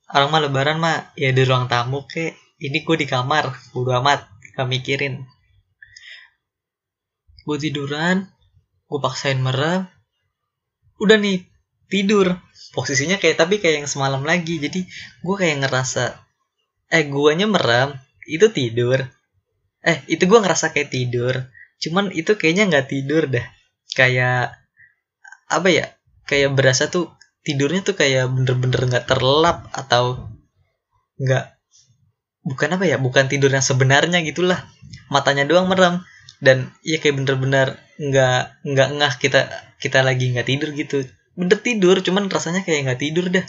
[0.09, 4.29] Orang mah lebaran mah ya di ruang tamu kek ini gue di kamar udah amat
[4.57, 5.25] gak mikirin.
[7.45, 8.25] Gue tiduran
[8.89, 9.85] gue paksain merem
[11.01, 11.45] udah nih
[11.89, 12.37] tidur.
[12.69, 14.85] Posisinya kayak tapi kayak yang semalam lagi jadi
[15.25, 16.13] gue kayak ngerasa
[16.89, 17.97] eh guanya merem
[18.29, 19.01] itu tidur.
[19.81, 21.35] Eh itu gue ngerasa kayak tidur
[21.79, 23.47] cuman itu kayaknya nggak tidur dah
[23.95, 24.51] kayak
[25.47, 25.85] apa ya
[26.27, 27.09] kayak berasa tuh
[27.43, 30.29] tidurnya tuh kayak bener-bener nggak terlelap atau
[31.19, 31.59] nggak
[32.43, 34.67] bukan apa ya bukan tidur yang sebenarnya gitulah.
[35.09, 36.03] Matanya doang merem
[36.39, 39.41] dan iya kayak bener-bener nggak nggak ngah kita
[39.79, 41.03] kita lagi nggak tidur gitu.
[41.35, 43.45] Bener tidur cuman rasanya kayak nggak tidur dah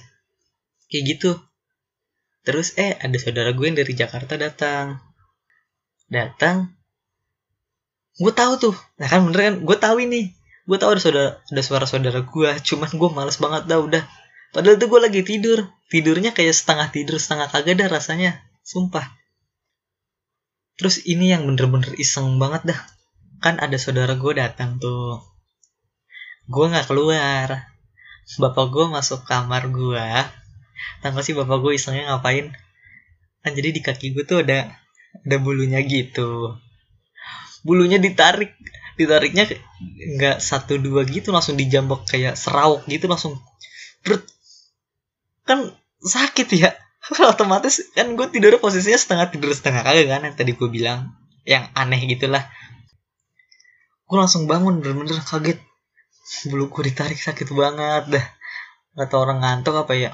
[0.91, 1.38] kayak gitu.
[2.43, 4.99] Terus eh ada saudara gue yang dari Jakarta datang.
[6.11, 6.72] Datang.
[8.18, 8.76] Gue tahu tuh.
[8.99, 10.39] Nah kan bener kan gue tahu ini
[10.71, 14.07] gue tahu ada saudara ada suara saudara gue cuman gue males banget dah udah.
[14.55, 15.66] Padahal tuh gue lagi tidur.
[15.91, 18.39] Tidurnya kayak setengah tidur setengah kagak dah rasanya.
[18.62, 19.03] Sumpah.
[20.79, 22.81] Terus ini yang bener-bener iseng banget dah.
[23.43, 25.18] Kan ada saudara gue datang tuh.
[26.47, 27.66] Gue nggak keluar.
[28.39, 30.07] Bapak gue masuk kamar gue
[31.03, 32.55] tahu sih bapak gue isengnya ngapain?
[33.43, 34.71] Kan jadi di kaki gue tuh ada
[35.27, 36.55] ada bulunya gitu.
[37.66, 38.55] Bulunya ditarik
[39.01, 39.49] ditariknya
[40.21, 43.41] nggak satu dua gitu langsung dijambak kayak serawok gitu langsung
[44.05, 44.25] Brut.
[45.45, 46.73] kan sakit ya.
[47.33, 51.13] Otomatis kan gue tidur posisinya setengah tidur setengah kagak kan yang tadi gue bilang.
[51.45, 52.45] Yang aneh gitulah.
[54.05, 55.61] Gue langsung bangun bener-bener kaget.
[56.49, 58.27] Bulu gue ditarik sakit banget dah.
[58.97, 60.13] Kata orang ngantuk apa ya.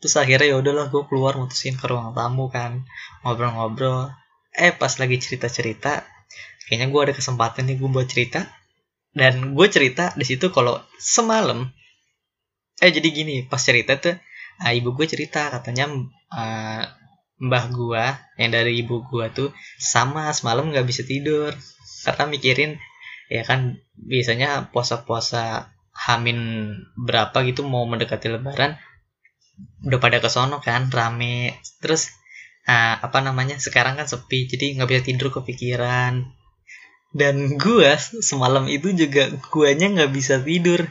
[0.00, 2.84] Terus akhirnya ya udahlah gue keluar mutusin ke ruang tamu kan.
[3.24, 4.12] Ngobrol-ngobrol.
[4.56, 6.15] Eh pas lagi cerita-cerita
[6.66, 8.44] kayaknya gue ada kesempatan nih gue buat cerita.
[9.16, 11.72] Dan gue cerita di situ kalau semalam
[12.76, 14.12] eh jadi gini pas cerita tuh
[14.60, 15.88] uh, ibu gue cerita katanya
[16.36, 16.82] uh,
[17.40, 18.04] mbah gue
[18.36, 19.48] yang dari ibu gue tuh
[19.80, 21.54] sama semalam nggak bisa tidur.
[22.04, 22.76] Karena mikirin
[23.32, 28.76] ya kan biasanya puasa-puasa hamin berapa gitu mau mendekati lebaran
[29.88, 31.56] udah pada kesono kan rame.
[31.80, 32.12] Terus
[32.68, 36.36] uh, apa namanya sekarang kan sepi jadi nggak bisa tidur kepikiran
[37.16, 37.90] dan gue
[38.20, 40.84] semalam itu juga guanya nggak bisa tidur.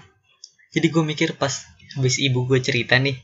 [0.73, 1.53] Jadi gue mikir pas
[1.93, 3.15] habis ibu gue cerita nih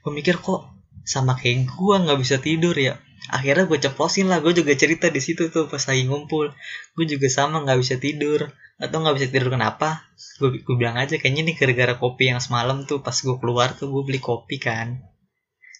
[0.00, 0.70] gue mikir kok
[1.04, 3.00] sama kayak gue nggak bisa tidur ya.
[3.32, 6.52] Akhirnya gue ceplosin lah gue juga cerita di situ tuh pas lagi ngumpul.
[6.96, 8.52] Gue juga sama nggak bisa tidur.
[8.80, 10.08] Atau nggak bisa tidur kenapa?
[10.40, 13.92] Gue gue bilang aja kayaknya nih gara-gara kopi yang semalam tuh pas gue keluar tuh
[13.92, 15.00] gue beli kopi kan.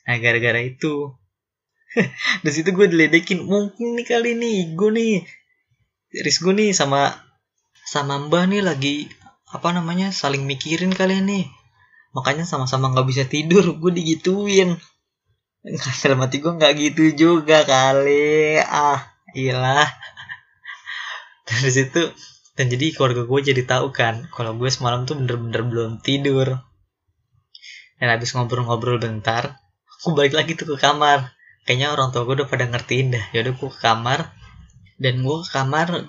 [0.04, 1.16] Nah gara-gara itu
[2.44, 5.14] di situ gue diledekin mungkin nih kali nih gue nih
[6.11, 7.14] Riz gue nih sama
[7.86, 9.06] sama mbah nih lagi
[9.46, 11.46] apa namanya saling mikirin kali nih.
[12.11, 14.74] Makanya sama-sama nggak bisa tidur gue digituin.
[16.02, 18.58] Dalam hati gue nggak gitu juga kali.
[18.58, 19.06] Ah
[19.38, 19.86] iyalah.
[21.46, 22.02] Dari situ
[22.58, 26.58] dan jadi keluarga gue jadi tahu kan kalau gue semalam tuh bener-bener belum tidur.
[28.02, 29.54] Dan habis ngobrol-ngobrol bentar
[30.02, 31.30] aku balik lagi tuh ke kamar.
[31.70, 34.39] Kayaknya orang tua gue udah pada ngertiin dah yaudah gue ke kamar
[35.01, 36.05] dan gue ke kamar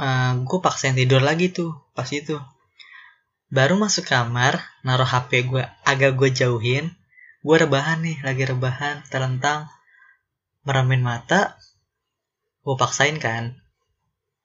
[0.00, 2.40] uh, gue paksain tidur lagi tuh pas itu.
[3.52, 6.90] Baru masuk kamar naruh HP gue agak gue jauhin
[7.44, 9.68] gue rebahan nih lagi rebahan terentang.
[10.64, 11.60] Meremin mata
[12.64, 13.60] gue paksain kan.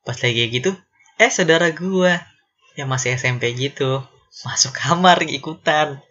[0.04, 0.76] Pas lagi gitu
[1.16, 2.12] eh saudara gue
[2.76, 4.04] yang masih SMP gitu
[4.44, 6.04] masuk kamar ikutan.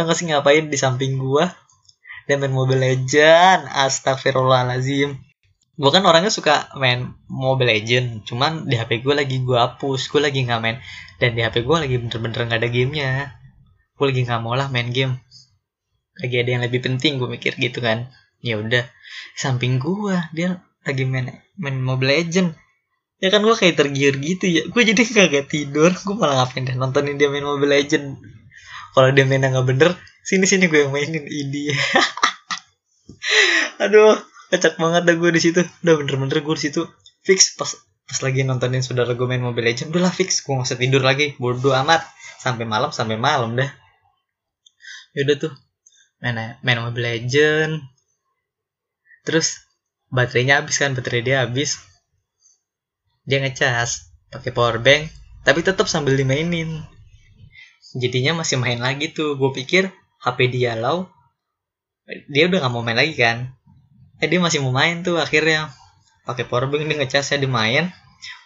[0.00, 1.44] Tau sih ngapain di samping gue
[2.26, 5.16] dan main Mobile Legend astagfirullahalazim
[5.76, 10.20] gue kan orangnya suka main Mobile Legend cuman di HP gue lagi gue hapus gue
[10.24, 10.80] lagi nggak main.
[11.20, 13.10] Dan di HP gue lagi bener-bener nggak ada gamenya.
[13.96, 15.20] Gue lagi nggak mau lah main game.
[16.16, 18.08] Lagi ada yang lebih penting gue mikir gitu kan.
[18.40, 18.88] Ya udah
[19.36, 21.28] samping gue dia lagi main
[21.60, 22.56] main Mobile Legend
[23.16, 24.62] ya kan gue kayak tergiur gitu ya.
[24.72, 28.16] Gue jadi kagak tidur gue malah ngapain deh nontonin dia main Mobile Legend
[28.96, 29.92] kalau dia mainnya nggak bener
[30.24, 31.68] sini sini gue yang mainin ini
[33.84, 34.16] aduh
[34.50, 35.60] kacak banget dah gue di situ.
[35.82, 36.82] Udah bener-bener gue di situ.
[37.26, 37.70] Fix pas
[38.06, 40.42] pas lagi nontonin saudara gue main Mobile Legend udah lah fix.
[40.46, 41.34] Gue gak usah tidur lagi.
[41.38, 42.06] Bodo amat.
[42.38, 43.70] Sampai malam sampai malam dah.
[45.18, 45.52] Yaudah tuh.
[46.22, 47.82] Main main Mobile Legend
[49.26, 49.58] terus
[50.06, 51.82] baterainya habis kan baterai dia habis.
[53.26, 55.10] Dia ngecas pakai power bank
[55.42, 56.86] tapi tetap sambil dimainin.
[57.98, 59.34] Jadinya masih main lagi tuh.
[59.34, 59.90] Gue pikir
[60.22, 61.10] HP dia low.
[62.30, 63.55] Dia udah gak mau main lagi kan
[64.22, 65.72] eh dia masih mau main tuh akhirnya.
[66.26, 67.84] Pakai powerbank dia ngecasnya dia main.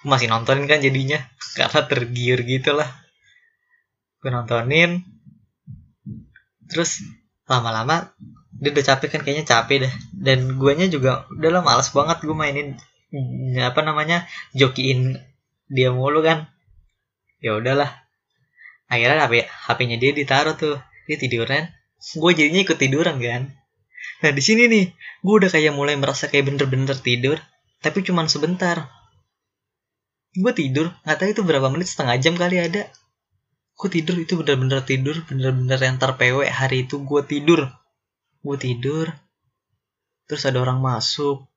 [0.04, 1.18] Masih nontonin kan jadinya.
[1.58, 3.00] Karena tergiur gitu lah
[4.20, 5.00] gue nontonin.
[6.68, 7.02] Terus
[7.48, 8.12] lama-lama
[8.52, 12.36] dia udah capek kan kayaknya capek dah dan guanya juga udah lah males banget gue
[12.36, 12.76] mainin
[13.56, 15.18] apa namanya jokiin
[15.72, 16.46] dia mulu kan.
[17.40, 17.88] Ya udahlah.
[18.90, 20.76] Akhirnya HP HP-nya dia ditaruh tuh.
[21.08, 21.72] Dia tiduran.
[22.20, 23.59] Gue jadinya ikut tiduran kan
[24.20, 24.84] Nah di sini nih,
[25.24, 27.40] gue udah kayak mulai merasa kayak bener-bener tidur,
[27.80, 28.92] tapi cuman sebentar.
[30.36, 32.86] Gue tidur, nggak tahu itu berapa menit, setengah jam kali ada.
[33.80, 37.72] gue tidur itu bener-bener tidur bener-bener yang terpewe hari itu gue tidur.
[38.44, 39.08] Gue tidur
[40.28, 41.48] terus ada orang masuk.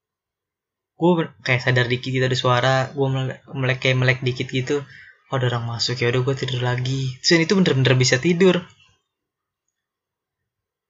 [0.96, 4.88] Gue kayak sadar dikit gitu ada suara gue melek, melek kayak melek dikit gitu.
[5.28, 7.12] Oh, ada orang masuk ya udah gue tidur lagi.
[7.20, 8.64] Terus itu bener-bener bisa tidur.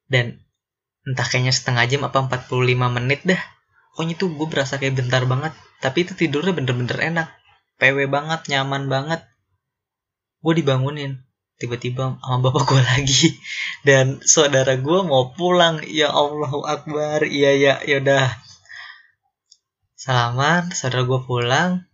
[0.06, 0.43] Dan
[1.04, 3.42] entah kayaknya setengah jam apa 45 menit dah
[3.94, 5.54] pokoknya tuh gue berasa kayak bentar banget.
[5.78, 7.28] Tapi itu tidurnya bener-bener enak.
[7.78, 9.22] PW banget nyaman banget.
[10.42, 11.22] Gue dibangunin.
[11.62, 13.38] Tiba-tiba sama bapak gue lagi.
[13.86, 15.86] Dan saudara gue mau pulang.
[15.86, 17.22] Ya Allahu Akbar.
[17.22, 18.34] Iya ya ya udah.
[19.94, 21.86] Salaman saudara gue pulang.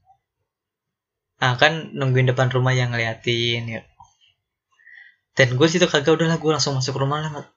[1.43, 3.81] Ah kan nungguin depan rumah yang ngeliatin ya
[5.39, 7.47] dan gue situ kagak udahlah gue langsung masuk rumah lah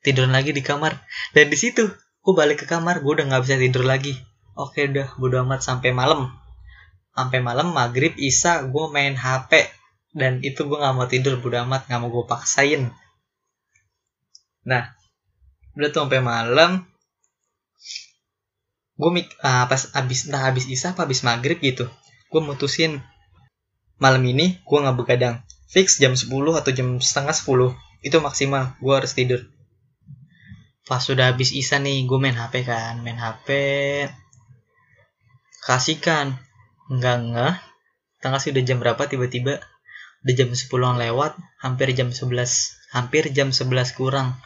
[0.00, 0.96] tidur lagi di kamar.
[1.36, 1.88] Dan di situ
[2.20, 4.16] gue balik ke kamar gue udah nggak bisa tidur lagi.
[4.56, 6.32] Oke udah bodo amat sampai malam.
[7.16, 9.52] Sampai malam maghrib isa gue main hp
[10.10, 12.92] dan itu gue nggak mau tidur bodo amat nggak mau gue paksain.
[14.64, 14.84] Nah
[15.76, 16.84] udah tuh sampai malam.
[19.00, 21.88] Gue mik uh, pas abis entah abis isa apa abis maghrib gitu
[22.30, 23.00] gue mutusin.
[24.00, 25.44] Malam ini gue nggak begadang.
[25.70, 29.44] Fix jam 10 atau jam setengah 10 itu maksimal gue harus tidur
[30.88, 33.00] pas sudah habis isa nih gue main hp kan.
[33.04, 33.48] Main hp
[35.60, 36.40] kasihkan
[36.88, 37.54] enggak enggak
[38.20, 39.60] tengah sih udah jam berapa tiba-tiba?
[40.24, 41.32] Udah jam 10 lewat
[41.64, 44.36] hampir jam 11 hampir jam 11 kurang.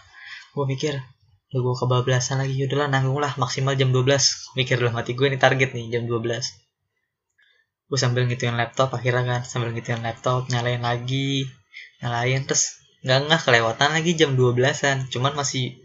[0.55, 0.95] Gue mikir
[1.51, 2.55] udah gue kebablasan lagi.
[2.59, 6.65] Yaudahlah nanggung lah maksimal jam 12 mikir lah mati gue ini target nih jam 12
[7.85, 11.45] gue sambil ngituin laptop akhirnya kan sambil ngituin laptop nyalain lagi
[12.01, 15.84] nyalain terus nggak nggak kelewatan lagi jam 12an cuman masih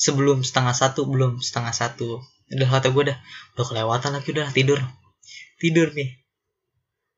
[0.00, 2.24] sebelum setengah satu belum setengah satu.
[2.48, 3.18] Udah kata gue dah
[3.54, 4.80] udah kelewatan lagi udah tidur.
[5.60, 6.16] Tidur nih.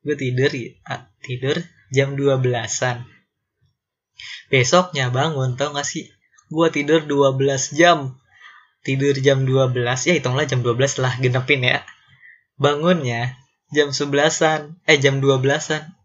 [0.02, 0.74] Gue tidur ya
[1.22, 1.62] tidur
[1.94, 3.06] jam 12an
[4.52, 6.12] besoknya bangun tau gak sih?
[6.52, 8.18] Gue tidur 12 jam.
[8.84, 9.72] Tidur jam 12
[10.10, 11.80] ya hitunglah jam 12 lah genepin ya.
[12.60, 13.40] Bangunnya
[13.72, 15.96] jam 11an eh jam 12an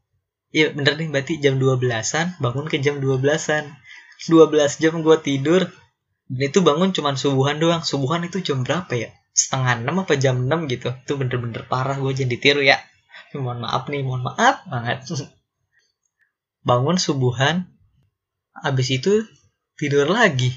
[0.56, 3.76] iya bener nih berarti jam 12an bangun ke jam 12an
[4.32, 5.68] 12 jam gue tidur
[6.28, 7.82] dan itu bangun cuman subuhan doang.
[7.88, 9.10] Subuhan itu jam berapa ya?
[9.32, 10.92] Setengah enam apa jam enam gitu.
[10.92, 12.84] Itu bener-bener parah gue jadi tiru ya.
[13.32, 15.08] Mohon maaf nih mohon maaf banget.
[16.68, 17.72] Bangun subuhan
[18.60, 19.24] abis itu
[19.80, 20.52] tidur lagi.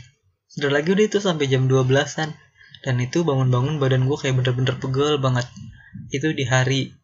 [0.51, 2.35] Tidur lagi udah itu sampai jam 12an
[2.81, 5.47] dan itu bangun-bangun badan gue kayak bener-bener pegel banget.
[6.11, 6.99] Itu di hari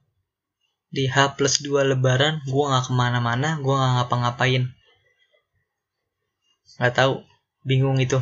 [0.91, 4.75] di H plus 2 lebaran gue gak ke mana-mana gue gak ngapa-ngapain.
[6.83, 7.23] Nggak tahu
[7.63, 8.19] bingung itu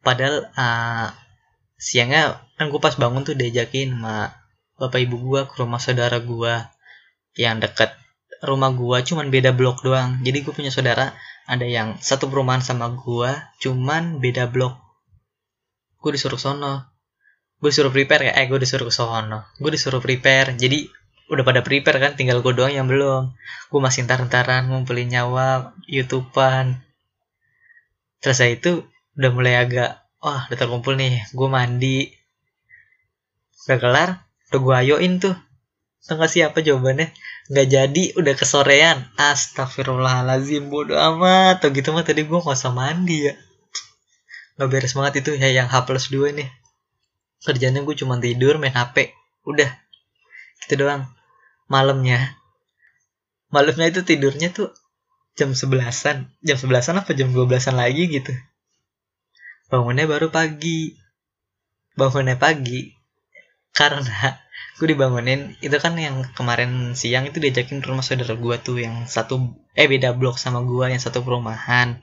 [0.00, 1.08] padahal uh,
[1.80, 4.36] siangnya kan gue pas bangun tuh diajakin sama
[4.80, 6.54] bapak ibu gue ke rumah saudara gue
[7.36, 7.92] yang deket
[8.40, 10.20] rumah gue cuman beda blok doang.
[10.24, 11.12] Jadi gue punya saudara
[11.44, 13.30] ada yang satu perumahan sama gue
[13.60, 14.76] cuman beda blok.
[16.00, 16.88] Gue disuruh sono.
[17.60, 18.40] Gue disuruh prepare ya?
[18.40, 19.44] Eh gue disuruh ke sono.
[19.60, 20.56] Gue disuruh prepare.
[20.56, 20.88] Jadi
[21.28, 22.16] udah pada prepare kan?
[22.16, 23.36] Tinggal gue doang yang belum.
[23.68, 26.80] Gue masih ntar-ntaran ngumpulin nyawa youtubean.
[28.24, 28.88] Terus itu
[29.20, 31.20] udah mulai agak wah udah terkumpul nih.
[31.36, 32.08] Gue mandi.
[33.68, 34.10] Udah kelar
[34.48, 35.36] udah gue ayoin tuh.
[36.00, 37.12] Tau gak siapa jawabannya?
[37.52, 39.04] Nggak jadi udah kesorean.
[39.20, 41.60] Astagfirullahalazim bodo amat.
[41.60, 43.36] Atau gitu mah tadi gue gak usah mandi ya.
[44.56, 46.48] Nggak beres banget itu ya yang H plus 2 nih
[47.40, 49.16] kerjanya gue cuma tidur main HP
[49.48, 49.68] udah.
[50.64, 51.08] Gitu doang.
[51.72, 52.36] Malamnya.
[53.48, 54.72] Malamnya itu tidurnya tuh
[55.36, 56.28] jam sebelasan.
[56.44, 58.32] Jam sebelasan apa jam dua belasan lagi gitu
[59.70, 60.98] bangunnya baru pagi.
[61.94, 63.00] Bangunnya pagi
[63.70, 64.02] karena
[64.76, 65.54] gue dibangunin.
[65.62, 70.12] Itu kan yang kemarin siang itu diajakin rumah saudara gue tuh yang satu eh beda
[70.18, 72.02] blok sama gue yang satu perumahan.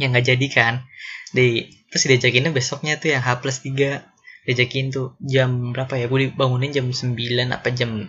[0.00, 0.74] Yang nggak jadi kan.
[1.30, 6.08] Di terus diajakinnya besoknya tuh yang H plus 3 diajakin tuh jam berapa ya?
[6.08, 7.12] Gue dibangunin jam 9
[7.52, 8.08] apa jam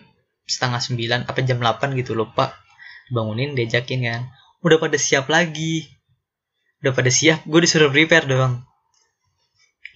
[0.50, 2.56] setengah 9 apa jam 8 gitu lupa.
[3.12, 4.22] Bangunin diajakin kan.
[4.64, 5.90] Udah pada siap lagi.
[6.80, 7.44] Udah pada siap.
[7.44, 8.69] Gue disuruh prepare doang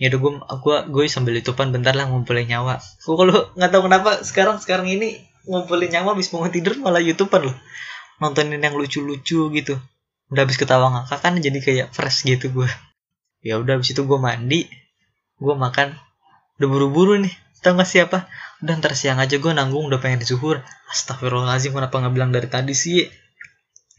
[0.02, 2.80] ya udah gue gue gue sambil itupan bentar lah ngumpulin nyawa.
[2.80, 7.44] Gue kalau nggak tahu kenapa sekarang sekarang ini ngumpulin nyawa habis mau tidur malah youtuber
[7.50, 7.56] loh.
[8.22, 9.76] Nontonin yang lucu-lucu gitu.
[10.32, 12.70] Udah habis ketawa ngakak kan jadi kayak fresh gitu gue
[13.44, 14.66] ya udah habis itu gue mandi
[15.38, 16.00] gue makan.
[16.58, 18.32] Udah buru-buru nih tau gak siapa?
[18.64, 22.72] Udah ntar siang aja gue nanggung udah pengen disuhur astagfirullahaladzim kenapa nggak bilang dari tadi
[22.72, 23.04] sih?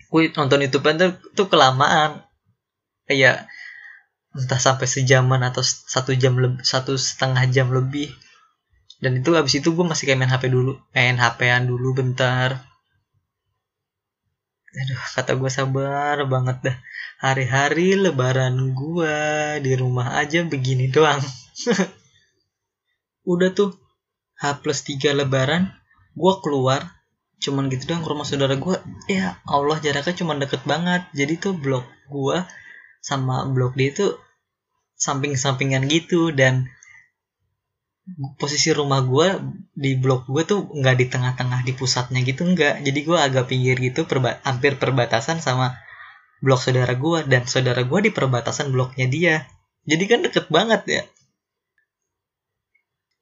[0.09, 2.25] Gue nonton youtube tuh, tuh kelamaan.
[3.05, 3.45] Kayak
[4.35, 8.11] entah sampai sejaman atau satu jam lebih satu setengah jam lebih.
[8.99, 12.59] Dan itu abis itu gue masih kayak main HP dulu main HPan dulu bentar.
[14.75, 16.77] Aduh kata gue sabar banget dah.
[17.23, 19.17] Hari-hari lebaran gue
[19.63, 21.23] di rumah aja begini doang.
[23.33, 23.79] Udah tuh
[24.35, 25.71] H plus 3 lebaran
[26.15, 26.83] gue keluar
[27.39, 28.77] cuman gitu doang ke rumah saudara gue
[29.11, 31.07] ya Allah jaraknya cuma deket banget.
[31.15, 32.43] Jadi tuh blok gue
[32.99, 34.17] sama blok dia itu
[35.05, 36.73] samping-sampingan gitu dan
[38.37, 39.41] posisi rumah gue
[39.73, 42.81] di blok gue tuh nggak di tengah-tengah di pusatnya gitu nggak.
[42.81, 45.77] Jadi gue agak pinggir gitu perba hampir perbatasan sama
[46.41, 49.37] blok saudara gue dan saudara gue di perbatasan bloknya dia.
[49.85, 51.03] Jadi kan deket banget ya.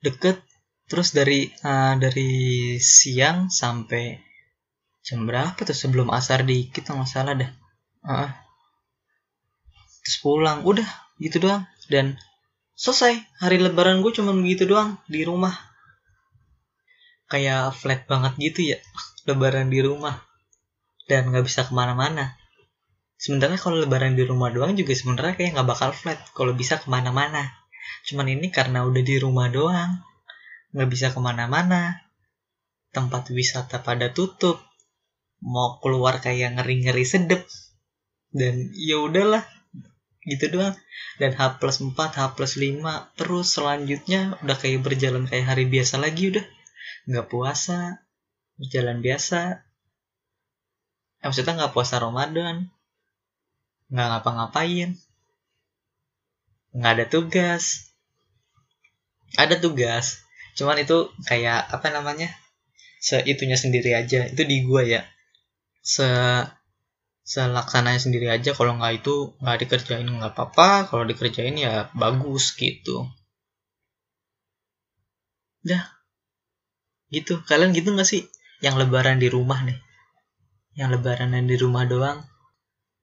[0.02, 0.38] Deket
[0.86, 2.30] terus dari uh, dari
[2.78, 4.18] siang sampai
[5.02, 5.74] jam berapa tuh?
[5.74, 7.50] Sebelum asar dikit nggak salah dah
[8.06, 8.30] uh,
[10.02, 10.86] terus pulang udah
[11.22, 12.18] gitu doang dan
[12.76, 13.18] selesai.
[13.42, 15.54] Hari lebaran gue cuma begitu doang di rumah.
[17.30, 18.78] Kayak flat banget gitu ya
[19.28, 20.20] lebaran di rumah.
[21.08, 22.38] Dan nggak bisa ke mana-mana.
[23.22, 26.90] Sebenarnya kalau lebaran di rumah doang juga sebenarnya kayak nggak bakal flat kalau bisa ke
[26.90, 27.54] mana-mana.
[28.06, 30.02] Cuman ini karena udah di rumah doang
[30.74, 32.02] nggak bisa ke mana-mana.
[32.92, 34.60] Tempat wisata pada tutup
[35.42, 37.46] mau keluar kayak ngeri-ngeri sedep.
[38.32, 39.44] Dan ya udahlah
[40.26, 40.74] gitu doang.
[41.18, 45.98] Dan H plus 4 H plus 5 terus selanjutnya udah kayak berjalan kayak hari biasa
[45.98, 46.46] lagi udah.
[47.08, 48.02] Nggak puasa
[48.56, 49.62] berjalan biasa.
[51.22, 52.70] Eh, maksudnya nggak puasa Ramadan.
[53.90, 54.96] Nggak ngapa-ngapain.
[56.72, 57.92] Nggak ada tugas.
[59.36, 62.28] Ada tugas cuman itu kayak apa namanya
[63.00, 64.28] seitunya sendiri aja.
[64.28, 65.02] Itu di gua ya.
[65.82, 66.06] Se
[67.22, 68.52] selaksananya sendiri aja.
[68.52, 70.90] Kalau nggak itu nggak dikerjain nggak apa-apa.
[70.90, 73.06] Kalau dikerjain ya bagus gitu.
[75.62, 75.86] Dah.
[77.10, 77.42] Gitu.
[77.46, 78.26] Kalian gitu nggak sih?
[78.62, 79.78] Yang lebaran di rumah nih.
[80.74, 82.26] Yang lebaran di rumah doang.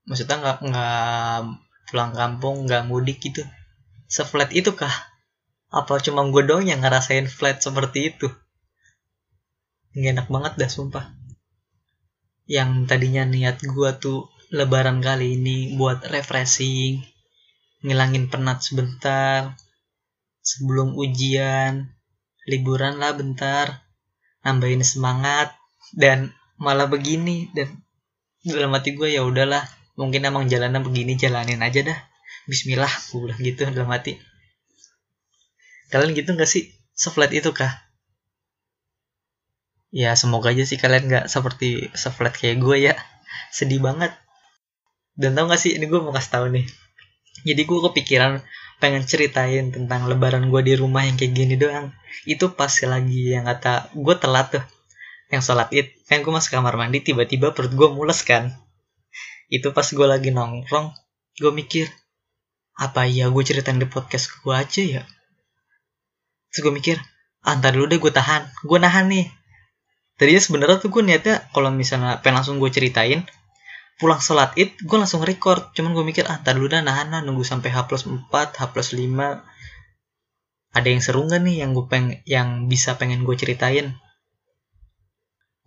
[0.07, 1.41] Maksudnya nggak nggak
[1.91, 3.43] pulang kampung nggak mudik gitu.
[4.09, 4.91] Seflat itu kah?
[5.69, 8.27] Apa cuma gue doang yang ngerasain flat seperti itu?
[9.93, 11.18] Nggak enak banget dah sumpah
[12.49, 17.05] yang tadinya niat gue tuh lebaran kali ini buat refreshing,
[17.85, 19.53] ngilangin penat sebentar,
[20.41, 21.93] sebelum ujian,
[22.49, 23.85] liburan lah bentar,
[24.41, 25.53] nambahin semangat,
[25.93, 27.85] dan malah begini dan
[28.41, 29.61] dalam hati gue ya udahlah
[29.93, 31.99] mungkin emang jalannya begini jalanin aja dah.
[32.49, 34.17] Bismillah gue bilang gitu dalam hati.
[35.93, 36.73] Kalian gitu gak sih?
[36.97, 37.88] Seflat itu kah
[39.89, 42.93] ya semoga aja sih kalian nggak seperti seflat kayak gue ya.
[43.49, 44.13] Sedih banget.
[45.19, 46.65] Dan tau gak sih ini gue mau kasih tahu nih.
[47.43, 48.39] Jadi gue kepikiran
[48.79, 51.91] pengen ceritain tentang lebaran gue di rumah yang kayak gini doang.
[52.23, 54.63] Itu pas lagi yang kata gue telat tuh.
[55.27, 55.91] Yang sholat id.
[56.07, 58.53] Kan gue masuk kamar mandi tiba-tiba perut gue mules kan.
[59.51, 60.93] Itu pas gue lagi nongkrong
[61.39, 61.87] gue mikir
[62.75, 65.03] apa ya gue ceritain di podcast gue aja ya?
[66.53, 66.95] Terus gue mikir
[67.43, 68.47] antar ah, dulu deh gue tahan.
[68.63, 69.38] Gue nahan nih
[70.19, 73.23] tadinya sebenarnya tuh gue niatnya kalau misalnya pengen langsung gue ceritain
[73.99, 75.75] pulang sholat id gue langsung record.
[75.75, 78.95] Cuman gue mikir ah dulu dah nahan lah nunggu sampai h plus 4 h plus
[78.95, 79.15] 5
[80.69, 83.97] ada yang seru nggak nih yang gue peng yang bisa pengen gue ceritain?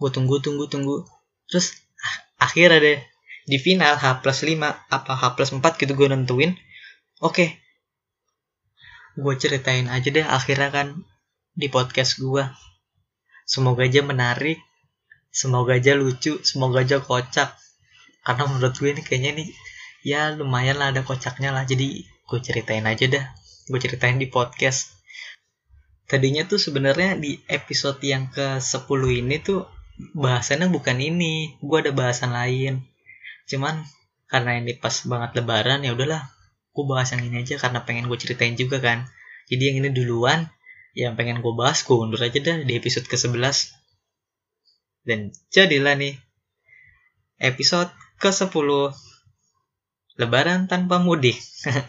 [0.00, 1.04] Gue tunggu tunggu tunggu.
[1.50, 2.98] Terus ah, akhirnya deh
[3.42, 6.56] di final H plus 5 apa H plus 4 gitu gue nentuin.
[7.20, 7.34] Oke.
[7.34, 7.48] Okay.
[9.12, 11.04] gue ceritain aja deh akhirnya kan
[11.52, 12.48] di podcast gue
[13.44, 14.60] semoga aja menarik
[15.32, 17.56] semoga aja lucu semoga aja kocak.
[18.22, 19.48] Karena menurut gue ini kayaknya nih
[20.06, 21.64] ya lumayan lah ada kocaknya lah.
[21.64, 23.24] Jadi gue ceritain aja dah
[23.66, 24.92] gue ceritain di podcast.
[26.06, 28.84] Tadinya tuh sebenarnya di episode yang ke 10
[29.24, 29.64] ini tuh
[30.12, 32.84] bahasannya bukan ini gue ada bahasan lain.
[33.48, 33.82] Cuman
[34.28, 36.28] karena ini pas banget lebaran ya udahlah
[36.72, 39.08] gue bahas yang ini aja karena pengen gue ceritain juga kan.
[39.48, 40.52] Jadi yang ini duluan
[40.92, 43.72] yang pengen gue bahas gue undur aja dah di episode ke-11
[45.08, 46.20] dan jadilah nih
[47.40, 47.90] episode
[48.22, 48.94] ke-10
[50.20, 51.40] Lebaran tanpa mudik.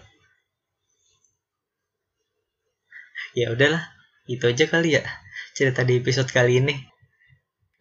[3.40, 3.84] ya udahlah,
[4.32, 5.04] itu aja kali ya
[5.52, 6.76] cerita di episode kali ini.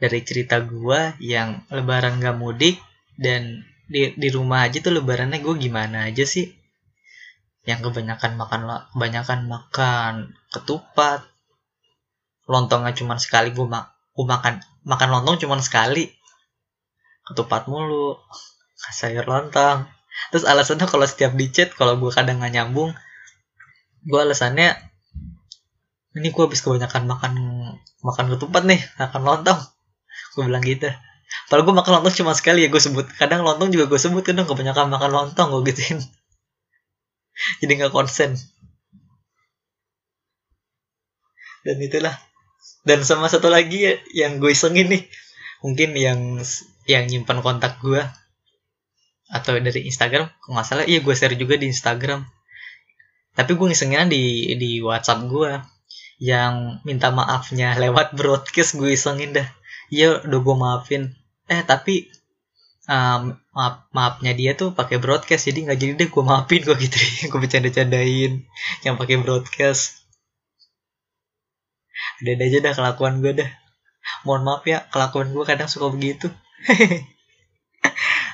[0.03, 2.83] Dari cerita gua yang lebaran gak mudik
[3.15, 6.51] dan di, di rumah aja tuh lebarannya gue gimana aja sih?
[7.63, 8.61] Yang kebanyakan makan
[8.95, 10.13] kebanyakan makan
[10.51, 11.23] ketupat.
[12.51, 13.67] Lontongnya cuma sekali gue
[14.13, 16.11] gue makan makan lontong cuma sekali.
[17.23, 18.19] Ketupat mulu
[18.99, 19.87] sayur lontong.
[20.35, 22.93] Terus alasannya kalau setiap di chat kalau gue kadang nggak nyambung
[24.03, 24.75] gue alasannya
[26.13, 27.33] ini gue habis kebanyakan makan
[28.05, 29.61] makan ketupat nih makan lontong.
[30.37, 30.91] Gue bilang gitu.
[31.49, 33.09] Padahal gue makan lontong cuma sekali ya gue sebut.
[33.17, 36.05] Kadang lontong juga gue sebut kadang kebanyakan makan lontong gue gituin.
[37.61, 38.37] Jadi nggak konsen.
[41.63, 42.15] Dan itulah.
[42.83, 45.03] Dan sama satu lagi ya, yang gue isengin nih.
[45.63, 46.43] Mungkin yang
[46.91, 48.03] yang nyimpan kontak gue.
[49.31, 50.29] Atau dari Instagram.
[50.29, 50.85] Kalau nggak salah?
[50.85, 52.27] Iya gue share juga di Instagram.
[53.33, 55.63] Tapi gue ngisengin di di WhatsApp gue.
[56.23, 59.49] Yang minta maafnya lewat broadcast gue isengin dah.
[59.89, 61.03] Iya udah gue maafin.
[61.49, 62.11] Eh tapi
[62.87, 66.97] um, maaf maafnya dia tuh pakai broadcast jadi nggak jadi deh gue maafin gue gitu
[67.31, 68.33] gue bercanda-candain
[68.85, 70.01] yang pakai broadcast.
[72.25, 73.51] Ada aja dah kelakuan gue dah.
[74.27, 76.33] Mohon maaf ya kelakuan gue kadang suka begitu.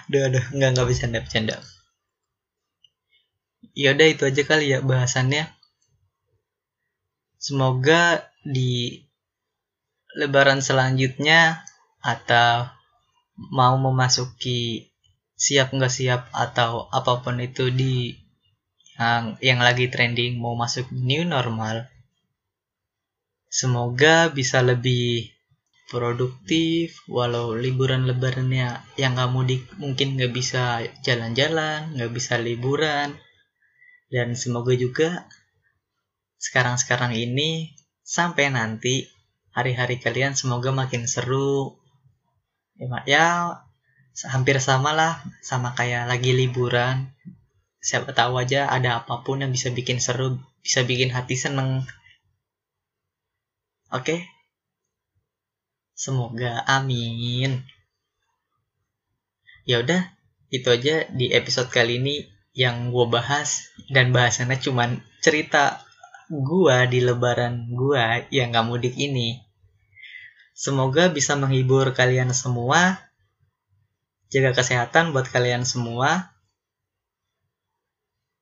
[0.08, 1.60] Aduh, aduh, nggak nggak bercanda bercanda.
[3.76, 5.44] Yaudah itu aja kali ya bahasannya.
[7.36, 9.04] Semoga di
[10.16, 11.60] lebaran selanjutnya
[12.00, 12.72] atau
[13.52, 14.88] mau memasuki
[15.38, 18.12] siap nggak siap atau apa pun itu di
[18.98, 21.86] yang yang lagi trending mau masuk new normal
[23.46, 25.38] semoga bisa lebih
[25.88, 33.16] produktif walau liburan lebarannya yang nggak mudik mungkin nggak bisa jalan-jalan nggak bisa liburan.
[34.08, 35.28] Dan semoga juga
[36.40, 39.08] sekarang-sekarang ini sampai nanti
[39.52, 41.76] hari-hari kalian semoga makin seru.
[42.76, 43.26] Ya, ya
[44.26, 47.14] hampir sama lah sama kayak lagi liburan
[47.78, 51.86] siapa tahu aja ada apa pun yang bisa bikin seru bisa bikin hati seneng
[53.92, 54.16] oke?
[55.98, 57.66] Semoga amin.
[59.66, 60.14] Ya udah,
[60.48, 65.82] itu aja di episode kali ini yang gue bahas dan bahasannya cuman cerita
[66.30, 69.42] gue di lebaran gue yang gak mudik ini.
[70.54, 73.07] Semoga bisa menghibur kalian semua.
[74.28, 76.32] Jaga kesehatan buat kalian semua.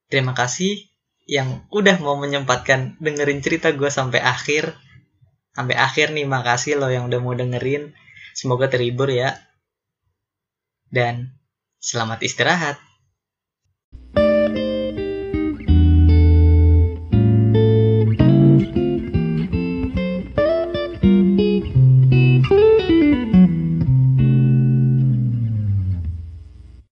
[0.06, 0.86] Terima kasih
[1.26, 4.74] yang udah mau menyempatkan dengerin cerita gue sampai akhir.
[5.54, 7.94] Sampai akhir nih makasih lo yang udah mau dengerin.
[8.34, 9.34] Semoga terhibur ya.
[10.86, 11.34] Dan
[11.82, 12.85] selamat istirahat